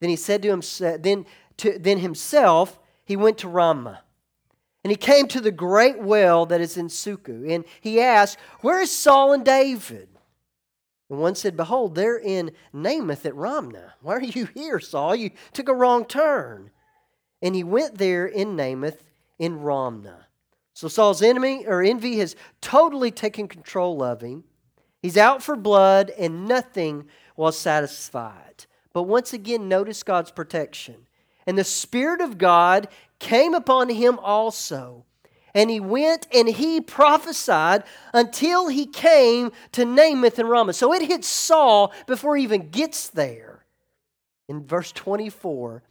Then 0.00 0.10
he 0.10 0.16
said 0.16 0.42
to 0.42 0.48
himself, 0.48 1.02
then, 1.02 1.26
to, 1.58 1.78
then 1.78 1.98
himself, 1.98 2.78
he 3.04 3.16
went 3.16 3.38
to 3.38 3.48
Ramah. 3.48 4.02
And 4.84 4.90
he 4.90 4.96
came 4.96 5.28
to 5.28 5.40
the 5.40 5.52
great 5.52 6.00
well 6.00 6.44
that 6.46 6.60
is 6.60 6.76
in 6.76 6.88
Succoth. 6.88 7.44
And 7.48 7.64
he 7.80 8.00
asked, 8.00 8.36
Where 8.62 8.80
is 8.80 8.90
Saul 8.90 9.32
and 9.32 9.44
David? 9.44 10.08
And 11.08 11.20
one 11.20 11.34
said, 11.34 11.56
Behold, 11.56 11.94
they're 11.94 12.18
in 12.18 12.50
Namath 12.74 13.24
at 13.24 13.36
Ramah. 13.36 13.94
Why 14.00 14.14
are 14.14 14.22
you 14.22 14.46
here, 14.46 14.80
Saul? 14.80 15.14
You 15.14 15.30
took 15.52 15.68
a 15.68 15.74
wrong 15.74 16.04
turn. 16.04 16.70
And 17.40 17.54
he 17.54 17.62
went 17.62 17.98
there 17.98 18.26
in 18.26 18.56
Namath 18.56 18.98
in 19.38 19.60
Ramah. 19.60 20.26
So 20.74 20.88
Saul's 20.88 21.22
enemy 21.22 21.64
or 21.66 21.82
envy 21.82 22.18
has 22.18 22.36
totally 22.60 23.10
taken 23.10 23.48
control 23.48 24.02
of 24.02 24.22
him. 24.22 24.44
He's 25.00 25.16
out 25.16 25.42
for 25.42 25.56
blood, 25.56 26.10
and 26.18 26.46
nothing 26.46 27.08
was 27.36 27.58
satisfied. 27.58 28.66
But 28.92 29.04
once 29.04 29.32
again, 29.32 29.68
notice 29.68 30.02
God's 30.02 30.30
protection. 30.30 31.06
And 31.46 31.58
the 31.58 31.64
Spirit 31.64 32.20
of 32.20 32.38
God 32.38 32.88
came 33.18 33.54
upon 33.54 33.88
him 33.88 34.18
also. 34.20 35.04
And 35.54 35.68
he 35.68 35.80
went 35.80 36.26
and 36.32 36.48
he 36.48 36.80
prophesied 36.80 37.84
until 38.14 38.68
he 38.68 38.86
came 38.86 39.52
to 39.72 39.84
Naioth 39.84 40.38
and 40.38 40.48
Ramah. 40.48 40.72
So 40.72 40.94
it 40.94 41.02
hits 41.02 41.28
Saul 41.28 41.92
before 42.06 42.36
he 42.36 42.44
even 42.44 42.70
gets 42.70 43.10
there. 43.10 43.66
In 44.48 44.66
verse 44.66 44.92
24, 44.92 45.82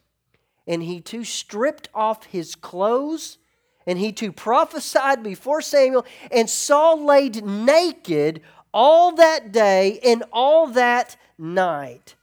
and 0.68 0.84
he 0.84 1.00
too 1.00 1.24
stripped 1.24 1.90
off 1.94 2.26
his 2.26 2.56
clothes 2.56 3.38
and 3.86 3.98
he 3.98 4.12
too 4.12 4.32
prophesied 4.32 5.24
before 5.24 5.62
Samuel, 5.62 6.06
and 6.32 6.50
Saul 6.50 7.04
laid 7.04 7.44
naked 7.44 8.42
all 8.74 9.14
that 9.14 9.52
day 9.52 10.00
and 10.04 10.24
all 10.32 10.68
that 10.68 11.18
night. 11.38 12.16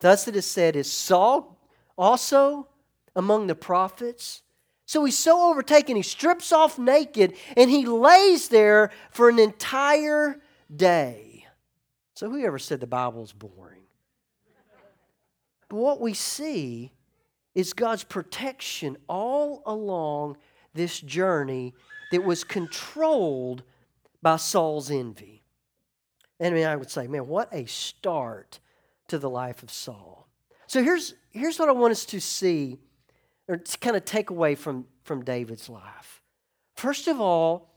Thus 0.00 0.28
it 0.28 0.36
is 0.36 0.46
said, 0.46 0.76
Is 0.76 0.90
Saul 0.90 1.58
also 1.96 2.68
among 3.16 3.46
the 3.46 3.54
prophets? 3.54 4.42
So 4.86 5.04
he's 5.04 5.18
so 5.18 5.50
overtaken, 5.50 5.96
he 5.96 6.02
strips 6.02 6.52
off 6.52 6.78
naked 6.78 7.34
and 7.56 7.70
he 7.70 7.86
lays 7.86 8.48
there 8.48 8.90
for 9.10 9.28
an 9.28 9.38
entire 9.38 10.40
day. 10.74 11.46
So, 12.16 12.30
whoever 12.30 12.58
said 12.58 12.80
the 12.80 12.86
Bible's 12.86 13.32
boring? 13.32 13.82
But 15.68 15.76
what 15.76 16.00
we 16.00 16.14
see 16.14 16.92
is 17.54 17.72
God's 17.72 18.04
protection 18.04 18.96
all 19.08 19.62
along 19.66 20.36
this 20.74 21.00
journey 21.00 21.74
that 22.10 22.24
was 22.24 22.44
controlled 22.44 23.62
by 24.22 24.36
Saul's 24.36 24.90
envy. 24.90 25.42
And 26.40 26.54
I 26.54 26.56
mean, 26.56 26.66
I 26.66 26.76
would 26.76 26.90
say, 26.90 27.06
man, 27.06 27.26
what 27.26 27.48
a 27.52 27.66
start 27.66 28.60
to 29.08 29.18
the 29.18 29.30
life 29.30 29.62
of 29.62 29.70
Saul. 29.70 30.28
So 30.66 30.82
here's, 30.82 31.14
here's 31.30 31.58
what 31.58 31.68
I 31.68 31.72
want 31.72 31.92
us 31.92 32.04
to 32.06 32.20
see 32.20 32.78
or 33.48 33.56
to 33.56 33.78
kind 33.78 33.96
of 33.96 34.04
take 34.04 34.30
away 34.30 34.54
from, 34.54 34.86
from 35.04 35.22
David's 35.22 35.68
life. 35.68 36.22
First 36.74 37.06
of 37.08 37.20
all, 37.20 37.70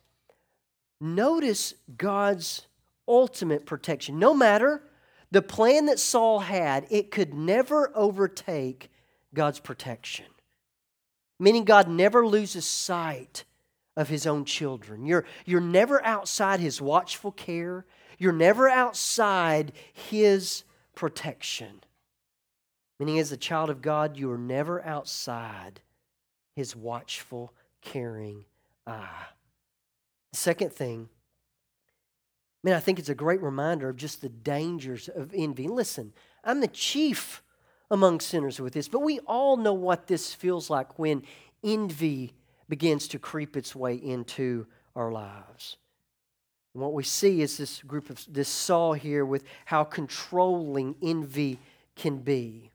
notice 1.00 1.74
God's 1.98 2.66
ultimate 3.08 3.66
protection. 3.66 4.20
No 4.20 4.34
matter 4.34 4.82
the 5.32 5.42
plan 5.42 5.86
that 5.88 6.00
Saul 6.00 6.40
had, 6.40 6.88
it 6.90 7.12
could 7.12 7.34
never 7.34 7.92
overtake 7.96 8.90
God's 9.34 9.60
protection. 9.60 10.26
Meaning, 11.40 11.66
God 11.66 11.88
never 11.88 12.26
loses 12.26 12.66
sight 12.66 13.44
of 13.96 14.10
his 14.10 14.26
own 14.28 14.46
children. 14.46 15.06
You're, 15.06 15.26
you're 15.46 15.62
never 15.62 16.04
outside 16.06 16.60
his 16.60 16.82
watchful 16.82 17.32
care, 17.32 17.86
you're 18.18 18.32
never 18.32 18.70
outside 18.70 19.72
his 19.94 20.64
protection. 20.96 21.82
Meaning, 23.00 23.20
as 23.20 23.32
a 23.32 23.38
child 23.38 23.70
of 23.70 23.82
God, 23.82 24.18
you 24.18 24.32
are 24.32 24.38
never 24.38 24.84
outside 24.84 25.82
his 26.56 26.76
watchful, 26.76 27.54
caring 27.82 28.46
eye. 28.88 29.28
The 30.32 30.38
second 30.38 30.74
thing, 30.74 31.10
man, 32.64 32.74
I 32.74 32.80
think 32.80 32.98
it's 32.98 33.10
a 33.10 33.16
great 33.16 33.42
reminder 33.42 33.90
of 33.90 33.98
just 33.98 34.22
the 34.22 34.30
dangers 34.30 35.08
of 35.08 35.32
envy. 35.36 35.68
Listen, 35.68 36.14
I'm 36.44 36.62
the 36.62 36.68
chief 36.68 37.44
among 37.90 38.20
sinners 38.20 38.60
with 38.60 38.74
this, 38.74 38.88
but 38.88 39.00
we 39.00 39.20
all 39.20 39.58
know 39.58 39.74
what 39.74 40.08
this 40.08 40.34
feels 40.34 40.70
like 40.70 41.00
when 41.00 41.24
envy 41.64 42.34
begins 42.68 43.08
to 43.10 43.20
creep 43.20 43.56
its 43.56 43.76
way 43.76 43.96
into 43.96 44.68
our 44.96 45.12
lives. 45.12 45.78
And 46.74 46.84
what 46.84 46.94
we 46.94 47.04
see 47.04 47.42
is 47.42 47.58
this 47.58 47.82
group 47.82 48.10
of 48.10 48.24
this 48.30 48.50
Saul 48.50 48.94
here 48.94 49.26
with 49.26 49.44
how 49.66 49.84
controlling 49.84 50.96
envy 51.02 51.60
can 51.96 52.20
be. 52.20 52.72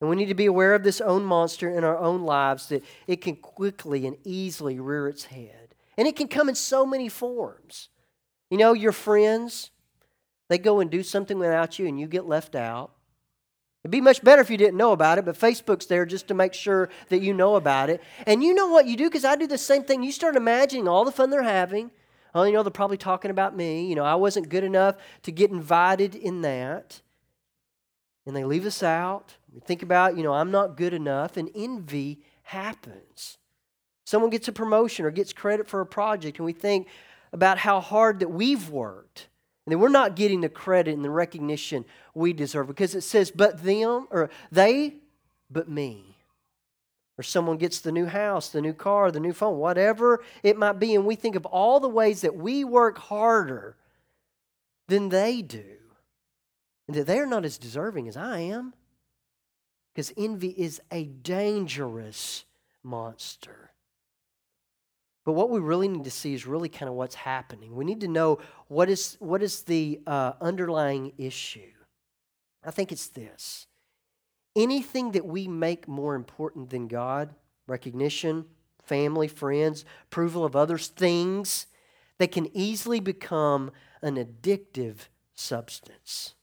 And 0.00 0.10
we 0.10 0.16
need 0.16 0.26
to 0.26 0.34
be 0.34 0.46
aware 0.46 0.74
of 0.74 0.82
this 0.82 1.00
own 1.00 1.24
monster 1.24 1.70
in 1.70 1.84
our 1.84 1.98
own 1.98 2.22
lives 2.22 2.68
that 2.68 2.84
it 3.06 3.20
can 3.20 3.36
quickly 3.36 4.06
and 4.06 4.16
easily 4.24 4.80
rear 4.80 5.08
its 5.08 5.24
head. 5.26 5.74
And 5.96 6.08
it 6.08 6.16
can 6.16 6.28
come 6.28 6.48
in 6.48 6.54
so 6.54 6.84
many 6.84 7.08
forms. 7.08 7.88
You 8.50 8.58
know, 8.58 8.72
your 8.72 8.92
friends, 8.92 9.70
they 10.48 10.58
go 10.58 10.80
and 10.80 10.90
do 10.90 11.02
something 11.02 11.38
without 11.38 11.78
you 11.78 11.86
and 11.86 11.98
you 11.98 12.06
get 12.06 12.26
left 12.26 12.54
out. 12.54 12.92
It'd 13.82 13.90
be 13.90 14.00
much 14.00 14.22
better 14.22 14.40
if 14.40 14.50
you 14.50 14.56
didn't 14.56 14.76
know 14.76 14.92
about 14.92 15.18
it, 15.18 15.24
but 15.24 15.36
Facebook's 15.36 15.86
there 15.86 16.06
just 16.06 16.28
to 16.28 16.34
make 16.34 16.54
sure 16.54 16.88
that 17.08 17.20
you 17.20 17.34
know 17.34 17.56
about 17.56 17.90
it. 17.90 18.00
And 18.26 18.42
you 18.42 18.54
know 18.54 18.68
what 18.68 18.86
you 18.86 18.96
do, 18.96 19.08
because 19.08 19.24
I 19.24 19.34
do 19.34 19.48
the 19.48 19.58
same 19.58 19.82
thing. 19.82 20.04
You 20.04 20.12
start 20.12 20.36
imagining 20.36 20.86
all 20.86 21.04
the 21.04 21.10
fun 21.10 21.30
they're 21.30 21.42
having. 21.42 21.90
Oh, 22.32 22.44
you 22.44 22.52
know, 22.52 22.62
they're 22.62 22.70
probably 22.70 22.96
talking 22.96 23.32
about 23.32 23.56
me. 23.56 23.86
You 23.86 23.96
know, 23.96 24.04
I 24.04 24.14
wasn't 24.14 24.48
good 24.48 24.62
enough 24.62 24.96
to 25.24 25.32
get 25.32 25.50
invited 25.50 26.14
in 26.14 26.42
that. 26.42 27.00
And 28.24 28.36
they 28.36 28.44
leave 28.44 28.66
us 28.66 28.84
out. 28.84 29.34
We 29.52 29.58
think 29.58 29.82
about, 29.82 30.16
you 30.16 30.22
know, 30.22 30.32
I'm 30.32 30.52
not 30.52 30.76
good 30.76 30.94
enough, 30.94 31.36
and 31.36 31.50
envy 31.54 32.20
happens. 32.44 33.38
Someone 34.04 34.30
gets 34.30 34.46
a 34.46 34.52
promotion 34.52 35.04
or 35.04 35.10
gets 35.10 35.32
credit 35.32 35.68
for 35.68 35.80
a 35.80 35.86
project, 35.86 36.38
and 36.38 36.46
we 36.46 36.52
think 36.52 36.86
about 37.32 37.58
how 37.58 37.80
hard 37.80 38.20
that 38.20 38.30
we've 38.30 38.70
worked. 38.70 39.26
And 39.64 39.72
then 39.72 39.80
we're 39.80 39.88
not 39.88 40.16
getting 40.16 40.40
the 40.40 40.48
credit 40.48 40.94
and 40.94 41.04
the 41.04 41.10
recognition 41.10 41.84
we 42.14 42.32
deserve 42.32 42.66
because 42.66 42.94
it 42.94 43.02
says, 43.02 43.30
but 43.30 43.62
them, 43.62 44.08
or 44.10 44.28
they, 44.50 44.96
but 45.50 45.68
me. 45.68 46.16
Or 47.18 47.22
someone 47.22 47.58
gets 47.58 47.80
the 47.80 47.92
new 47.92 48.06
house, 48.06 48.48
the 48.48 48.62
new 48.62 48.72
car, 48.72 49.10
the 49.12 49.20
new 49.20 49.32
phone, 49.32 49.58
whatever 49.58 50.24
it 50.42 50.56
might 50.56 50.80
be. 50.80 50.94
And 50.94 51.06
we 51.06 51.14
think 51.14 51.36
of 51.36 51.46
all 51.46 51.78
the 51.78 51.88
ways 51.88 52.22
that 52.22 52.34
we 52.34 52.64
work 52.64 52.98
harder 52.98 53.76
than 54.88 55.10
they 55.10 55.42
do. 55.42 55.64
And 56.88 56.96
that 56.96 57.06
they're 57.06 57.26
not 57.26 57.44
as 57.44 57.58
deserving 57.58 58.08
as 58.08 58.16
I 58.16 58.40
am. 58.40 58.74
Because 59.94 60.12
envy 60.16 60.48
is 60.48 60.80
a 60.90 61.04
dangerous 61.04 62.44
monster. 62.82 63.71
But 65.24 65.32
what 65.32 65.50
we 65.50 65.60
really 65.60 65.88
need 65.88 66.04
to 66.04 66.10
see 66.10 66.34
is 66.34 66.46
really 66.46 66.68
kind 66.68 66.88
of 66.88 66.94
what's 66.94 67.14
happening. 67.14 67.76
We 67.76 67.84
need 67.84 68.00
to 68.00 68.08
know 68.08 68.38
what 68.68 68.88
is, 68.88 69.16
what 69.20 69.42
is 69.42 69.62
the 69.62 70.00
uh, 70.06 70.32
underlying 70.40 71.12
issue. 71.16 71.70
I 72.64 72.70
think 72.70 72.92
it's 72.92 73.08
this 73.08 73.66
anything 74.54 75.12
that 75.12 75.24
we 75.24 75.48
make 75.48 75.88
more 75.88 76.14
important 76.14 76.70
than 76.70 76.86
God, 76.86 77.34
recognition, 77.66 78.44
family, 78.82 79.28
friends, 79.28 79.84
approval 80.04 80.44
of 80.44 80.54
others, 80.54 80.88
things, 80.88 81.66
they 82.18 82.26
can 82.26 82.54
easily 82.54 83.00
become 83.00 83.70
an 84.02 84.16
addictive 84.16 85.08
substance. 85.34 86.34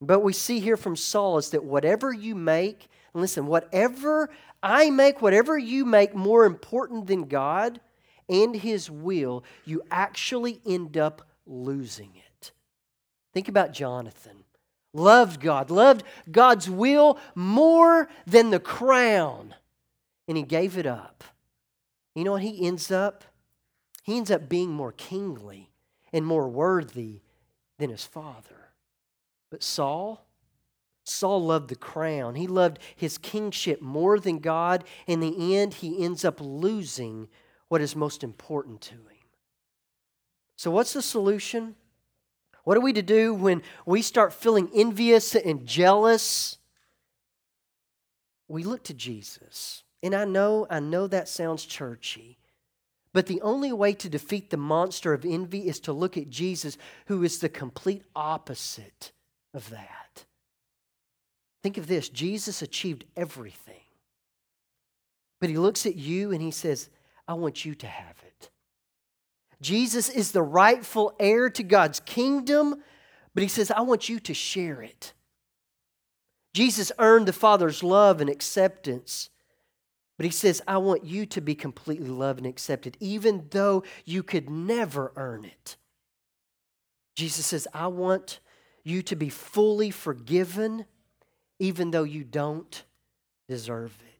But 0.00 0.20
we 0.20 0.32
see 0.32 0.60
here 0.60 0.76
from 0.76 0.96
Saul 0.96 1.38
is 1.38 1.50
that 1.50 1.64
whatever 1.64 2.12
you 2.12 2.34
make, 2.34 2.88
listen, 3.14 3.46
whatever 3.46 4.28
I 4.62 4.90
make, 4.90 5.22
whatever 5.22 5.56
you 5.56 5.84
make 5.84 6.14
more 6.14 6.44
important 6.44 7.06
than 7.06 7.22
God 7.22 7.80
and 8.28 8.56
His 8.56 8.90
will, 8.90 9.44
you 9.64 9.82
actually 9.90 10.60
end 10.66 10.96
up 10.96 11.26
losing 11.46 12.10
it. 12.14 12.52
Think 13.32 13.48
about 13.48 13.72
Jonathan. 13.72 14.44
Loved 14.94 15.40
God, 15.40 15.70
loved 15.70 16.04
God's 16.30 16.70
will 16.70 17.18
more 17.34 18.08
than 18.26 18.50
the 18.50 18.60
crown, 18.60 19.54
and 20.28 20.36
he 20.36 20.44
gave 20.44 20.78
it 20.78 20.86
up. 20.86 21.24
You 22.14 22.22
know 22.22 22.32
what 22.32 22.42
he 22.42 22.64
ends 22.64 22.92
up? 22.92 23.24
He 24.04 24.16
ends 24.16 24.30
up 24.30 24.48
being 24.48 24.70
more 24.70 24.92
kingly 24.92 25.72
and 26.12 26.24
more 26.24 26.48
worthy 26.48 27.22
than 27.78 27.90
his 27.90 28.04
father. 28.04 28.70
But 29.50 29.64
Saul, 29.64 30.24
Saul 31.02 31.44
loved 31.44 31.70
the 31.70 31.74
crown. 31.74 32.36
He 32.36 32.46
loved 32.46 32.78
his 32.94 33.18
kingship 33.18 33.82
more 33.82 34.20
than 34.20 34.38
God. 34.38 34.84
In 35.08 35.18
the 35.18 35.56
end, 35.56 35.74
he 35.74 36.04
ends 36.04 36.24
up 36.24 36.40
losing 36.40 37.28
what 37.68 37.80
is 37.80 37.96
most 37.96 38.22
important 38.22 38.80
to 38.82 38.94
him. 38.94 39.00
So, 40.56 40.70
what's 40.70 40.92
the 40.92 41.02
solution? 41.02 41.74
What 42.64 42.76
are 42.76 42.82
we 42.82 42.92
to 42.94 43.02
do 43.02 43.34
when 43.34 43.62
we 43.84 44.00
start 44.00 44.32
feeling 44.32 44.70
envious 44.74 45.34
and 45.34 45.66
jealous? 45.66 46.56
We 48.48 48.64
look 48.64 48.84
to 48.84 48.94
Jesus. 48.94 49.82
And 50.02 50.14
I 50.14 50.24
know, 50.24 50.66
I 50.70 50.80
know 50.80 51.06
that 51.06 51.28
sounds 51.28 51.64
churchy. 51.64 52.38
But 53.12 53.26
the 53.26 53.40
only 53.42 53.72
way 53.72 53.92
to 53.94 54.08
defeat 54.08 54.50
the 54.50 54.56
monster 54.56 55.12
of 55.12 55.24
envy 55.24 55.68
is 55.68 55.80
to 55.80 55.92
look 55.92 56.16
at 56.16 56.30
Jesus, 56.30 56.76
who 57.06 57.22
is 57.22 57.38
the 57.38 57.48
complete 57.48 58.02
opposite 58.14 59.12
of 59.54 59.70
that. 59.70 60.24
Think 61.62 61.78
of 61.78 61.86
this 61.86 62.08
Jesus 62.08 62.60
achieved 62.60 63.04
everything. 63.16 63.74
But 65.40 65.48
he 65.48 65.56
looks 65.56 65.86
at 65.86 65.96
you 65.96 66.32
and 66.32 66.42
he 66.42 66.50
says, 66.50 66.90
I 67.26 67.34
want 67.34 67.64
you 67.64 67.74
to 67.74 67.86
have 67.86 68.16
it. 68.26 68.50
Jesus 69.60 70.08
is 70.08 70.32
the 70.32 70.42
rightful 70.42 71.14
heir 71.18 71.48
to 71.50 71.62
God's 71.62 72.00
kingdom, 72.00 72.82
but 73.34 73.42
he 73.42 73.48
says, 73.48 73.70
I 73.70 73.80
want 73.80 74.08
you 74.08 74.20
to 74.20 74.34
share 74.34 74.82
it. 74.82 75.12
Jesus 76.52 76.92
earned 76.98 77.26
the 77.26 77.32
Father's 77.32 77.82
love 77.82 78.20
and 78.20 78.30
acceptance, 78.30 79.30
but 80.16 80.24
he 80.24 80.30
says, 80.30 80.62
I 80.68 80.76
want 80.78 81.04
you 81.04 81.26
to 81.26 81.40
be 81.40 81.54
completely 81.54 82.08
loved 82.08 82.38
and 82.38 82.46
accepted, 82.46 82.96
even 83.00 83.46
though 83.50 83.82
you 84.04 84.22
could 84.22 84.48
never 84.48 85.12
earn 85.16 85.44
it. 85.44 85.76
Jesus 87.16 87.46
says, 87.46 87.66
I 87.72 87.88
want 87.88 88.40
you 88.84 89.02
to 89.02 89.16
be 89.16 89.28
fully 89.28 89.90
forgiven, 89.90 90.84
even 91.58 91.90
though 91.90 92.04
you 92.04 92.22
don't 92.22 92.84
deserve 93.48 93.96
it. 94.06 94.13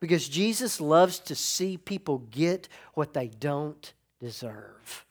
Because 0.00 0.28
Jesus 0.28 0.80
loves 0.80 1.18
to 1.20 1.34
see 1.34 1.76
people 1.76 2.18
get 2.30 2.68
what 2.94 3.14
they 3.14 3.28
don't 3.28 3.92
deserve. 4.20 5.04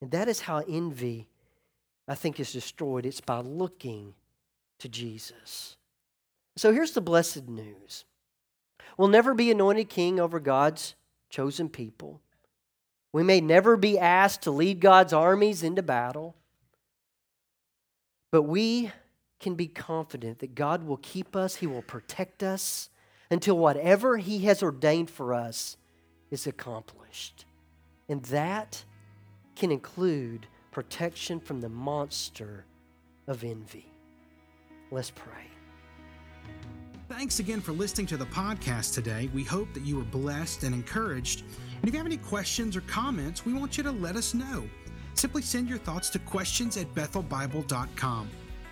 And 0.00 0.10
that 0.10 0.28
is 0.28 0.40
how 0.40 0.62
envy, 0.68 1.28
I 2.08 2.14
think, 2.14 2.40
is 2.40 2.52
destroyed. 2.52 3.06
It's 3.06 3.20
by 3.20 3.38
looking 3.40 4.14
to 4.80 4.88
Jesus. 4.88 5.76
So 6.56 6.72
here's 6.72 6.92
the 6.92 7.00
blessed 7.00 7.48
news 7.48 8.04
we'll 8.96 9.08
never 9.08 9.34
be 9.34 9.50
anointed 9.50 9.88
king 9.88 10.18
over 10.18 10.40
God's 10.40 10.94
chosen 11.30 11.68
people. 11.68 12.20
We 13.12 13.22
may 13.22 13.40
never 13.40 13.76
be 13.76 13.98
asked 13.98 14.42
to 14.42 14.50
lead 14.50 14.80
God's 14.80 15.12
armies 15.12 15.62
into 15.62 15.82
battle. 15.82 16.34
But 18.30 18.42
we 18.42 18.90
can 19.40 19.54
be 19.54 19.68
confident 19.68 20.40
that 20.40 20.54
God 20.54 20.84
will 20.84 20.98
keep 20.98 21.36
us, 21.36 21.56
He 21.56 21.66
will 21.66 21.82
protect 21.82 22.42
us 22.42 22.90
until 23.30 23.58
whatever 23.58 24.16
He 24.16 24.40
has 24.40 24.62
ordained 24.62 25.10
for 25.10 25.34
us 25.34 25.76
is 26.30 26.46
accomplished. 26.46 27.44
And 28.08 28.22
that 28.24 28.84
can 29.54 29.72
include 29.72 30.46
protection 30.70 31.40
from 31.40 31.60
the 31.60 31.68
monster 31.68 32.64
of 33.26 33.42
envy. 33.42 33.90
Let's 34.90 35.10
pray. 35.10 35.32
Thanks 37.08 37.38
again 37.38 37.60
for 37.60 37.72
listening 37.72 38.06
to 38.08 38.16
the 38.16 38.26
podcast 38.26 38.94
today. 38.94 39.30
We 39.32 39.44
hope 39.44 39.72
that 39.74 39.84
you 39.84 39.96
were 39.96 40.04
blessed 40.04 40.64
and 40.64 40.74
encouraged. 40.74 41.40
And 41.40 41.88
if 41.88 41.94
you 41.94 41.98
have 41.98 42.06
any 42.06 42.16
questions 42.16 42.76
or 42.76 42.80
comments, 42.82 43.46
we 43.46 43.52
want 43.52 43.76
you 43.76 43.84
to 43.84 43.92
let 43.92 44.16
us 44.16 44.34
know. 44.34 44.68
Simply 45.14 45.42
send 45.42 45.68
your 45.68 45.78
thoughts 45.78 46.10
to 46.10 46.18
questions 46.18 46.76
at 46.76 46.92
bethelbible.com. 46.94 48.28